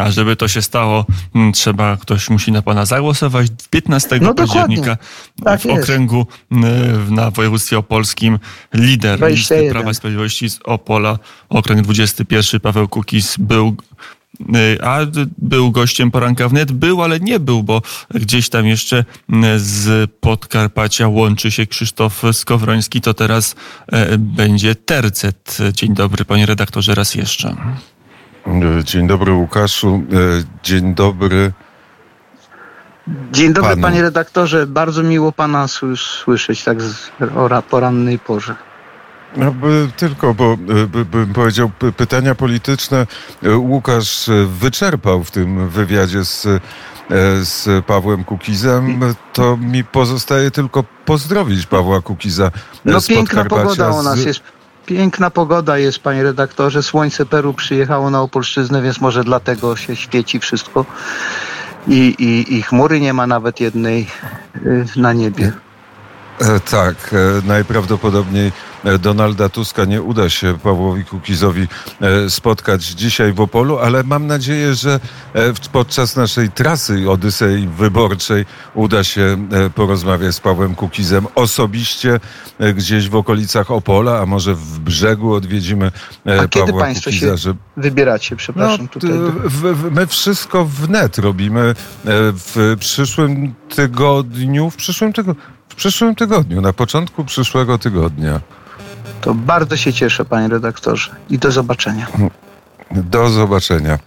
A 0.00 0.10
żeby 0.10 0.36
to 0.36 0.48
się 0.48 0.62
stało, 0.62 1.06
mm, 1.34 1.52
trzeba, 1.52 1.96
ktoś 1.96 2.30
musi 2.30 2.52
na 2.52 2.62
pana 2.62 2.86
zagłosować 2.86 3.48
15 3.70 4.18
no 4.22 4.34
października 4.34 4.96
tak 5.44 5.60
w 5.60 5.64
jest. 5.64 5.82
okręgu 5.82 6.26
mm, 6.52 7.14
na 7.14 7.30
województwie 7.30 7.78
opolskim 7.78 8.38
lider 8.74 9.30
listy 9.30 9.70
Prawa 9.70 9.90
i 9.90 9.94
Sprawiedliwości 9.94 10.50
z 10.50 10.58
Opola, 10.64 11.18
okręg 11.48 11.82
21, 11.82 12.60
Paweł 12.60 12.88
Kukis 12.88 13.36
był 13.38 13.76
a 14.82 14.98
był 15.38 15.70
gościem 15.70 16.10
poranka 16.10 16.48
wnet, 16.48 16.72
był, 16.72 17.02
ale 17.02 17.20
nie 17.20 17.40
był, 17.40 17.62
bo 17.62 17.82
gdzieś 18.14 18.48
tam 18.48 18.66
jeszcze 18.66 19.04
z 19.56 20.10
Podkarpacia 20.20 21.08
łączy 21.08 21.50
się 21.50 21.66
Krzysztof 21.66 22.22
Skowroński, 22.32 23.00
to 23.00 23.14
teraz 23.14 23.54
będzie 24.18 24.74
tercet. 24.74 25.58
Dzień 25.72 25.94
dobry, 25.94 26.24
panie 26.24 26.46
redaktorze, 26.46 26.94
raz 26.94 27.14
jeszcze. 27.14 27.56
Dzień 28.84 29.06
dobry 29.06 29.32
Łukaszu, 29.32 30.02
dzień 30.62 30.94
dobry 30.94 31.52
Dzień 33.32 33.52
dobry 33.52 33.70
panu. 33.70 33.82
panie 33.82 34.02
redaktorze, 34.02 34.66
bardzo 34.66 35.02
miło 35.02 35.32
pana 35.32 35.66
słyszeć 35.96 36.64
tak 36.64 36.82
z, 36.82 37.10
o 37.36 37.62
porannej 37.62 38.18
porze. 38.18 38.54
No, 39.36 39.54
tylko, 39.96 40.34
bo 40.34 40.56
bym 41.10 41.32
powiedział, 41.34 41.70
pytania 41.96 42.34
polityczne 42.34 43.06
Łukasz 43.56 44.30
wyczerpał 44.46 45.24
w 45.24 45.30
tym 45.30 45.68
wywiadzie 45.68 46.24
z, 46.24 46.46
z 47.42 47.84
Pawłem 47.86 48.24
Kukizem. 48.24 49.00
To 49.32 49.56
mi 49.56 49.84
pozostaje 49.84 50.50
tylko 50.50 50.84
pozdrowić 51.04 51.66
Pawła 51.66 52.00
Kukiza. 52.00 52.50
No 52.84 53.00
piękna 53.08 53.44
pogoda 53.44 53.90
u 53.90 54.02
nas 54.02 54.24
jest. 54.24 54.40
Piękna 54.88 55.30
pogoda 55.30 55.78
jest, 55.78 55.98
panie 55.98 56.22
redaktorze. 56.22 56.82
Słońce 56.82 57.26
Peru 57.26 57.54
przyjechało 57.54 58.10
na 58.10 58.22
Opolszczyznę, 58.22 58.82
więc 58.82 59.00
może 59.00 59.24
dlatego 59.24 59.76
się 59.76 59.96
świeci 59.96 60.40
wszystko 60.40 60.84
i, 61.88 62.14
i, 62.18 62.54
i 62.56 62.62
chmury 62.62 63.00
nie 63.00 63.12
ma 63.12 63.26
nawet 63.26 63.60
jednej 63.60 64.06
y, 64.56 64.84
na 64.96 65.12
niebie. 65.12 65.52
E, 66.40 66.60
tak, 66.60 66.96
e, 67.12 67.46
najprawdopodobniej 67.46 68.52
Donalda 69.00 69.48
Tuska 69.48 69.84
nie 69.84 70.02
uda 70.02 70.28
się 70.30 70.58
Pawłowi 70.62 71.04
Kukizowi 71.04 71.68
spotkać 72.28 72.84
dzisiaj 72.84 73.32
w 73.32 73.40
Opolu, 73.40 73.78
ale 73.78 74.02
mam 74.02 74.26
nadzieję, 74.26 74.74
że 74.74 75.00
podczas 75.72 76.16
naszej 76.16 76.50
trasy 76.50 77.10
Odysei 77.10 77.66
Wyborczej 77.66 78.46
uda 78.74 79.04
się 79.04 79.48
porozmawiać 79.74 80.34
z 80.34 80.40
Pawłem 80.40 80.74
Kukizem 80.74 81.26
osobiście 81.34 82.20
gdzieś 82.74 83.08
w 83.08 83.14
okolicach 83.14 83.70
Opola, 83.70 84.20
a 84.20 84.26
może 84.26 84.54
w 84.54 84.78
brzegu 84.78 85.34
odwiedzimy 85.34 85.86
a 85.86 86.28
Pawła 86.28 86.48
kiedy 86.48 86.72
Państwo 86.72 87.10
Kukiza. 87.10 87.36
Się 87.36 87.54
wybieracie, 87.76 88.36
przepraszam. 88.36 88.80
No, 88.82 88.88
tutaj. 88.88 89.10
W, 89.44 89.62
w, 89.62 89.90
my 89.92 90.06
wszystko 90.06 90.64
wnet 90.64 91.18
robimy 91.18 91.74
w 92.04 92.76
przyszłym 92.80 93.54
tygodniu, 93.68 94.70
w 94.70 94.76
przyszłym 94.76 95.12
tygodniu 95.12 95.42
przyszłym 95.78 96.14
tygodniu, 96.14 96.60
na 96.60 96.72
początku 96.72 97.24
przyszłego 97.24 97.78
tygodnia. 97.78 98.40
To 99.20 99.34
bardzo 99.34 99.76
się 99.76 99.92
cieszę, 99.92 100.24
panie 100.24 100.48
redaktorze, 100.48 101.10
i 101.30 101.38
do 101.38 101.50
zobaczenia. 101.50 102.06
Do 102.90 103.28
zobaczenia. 103.28 103.98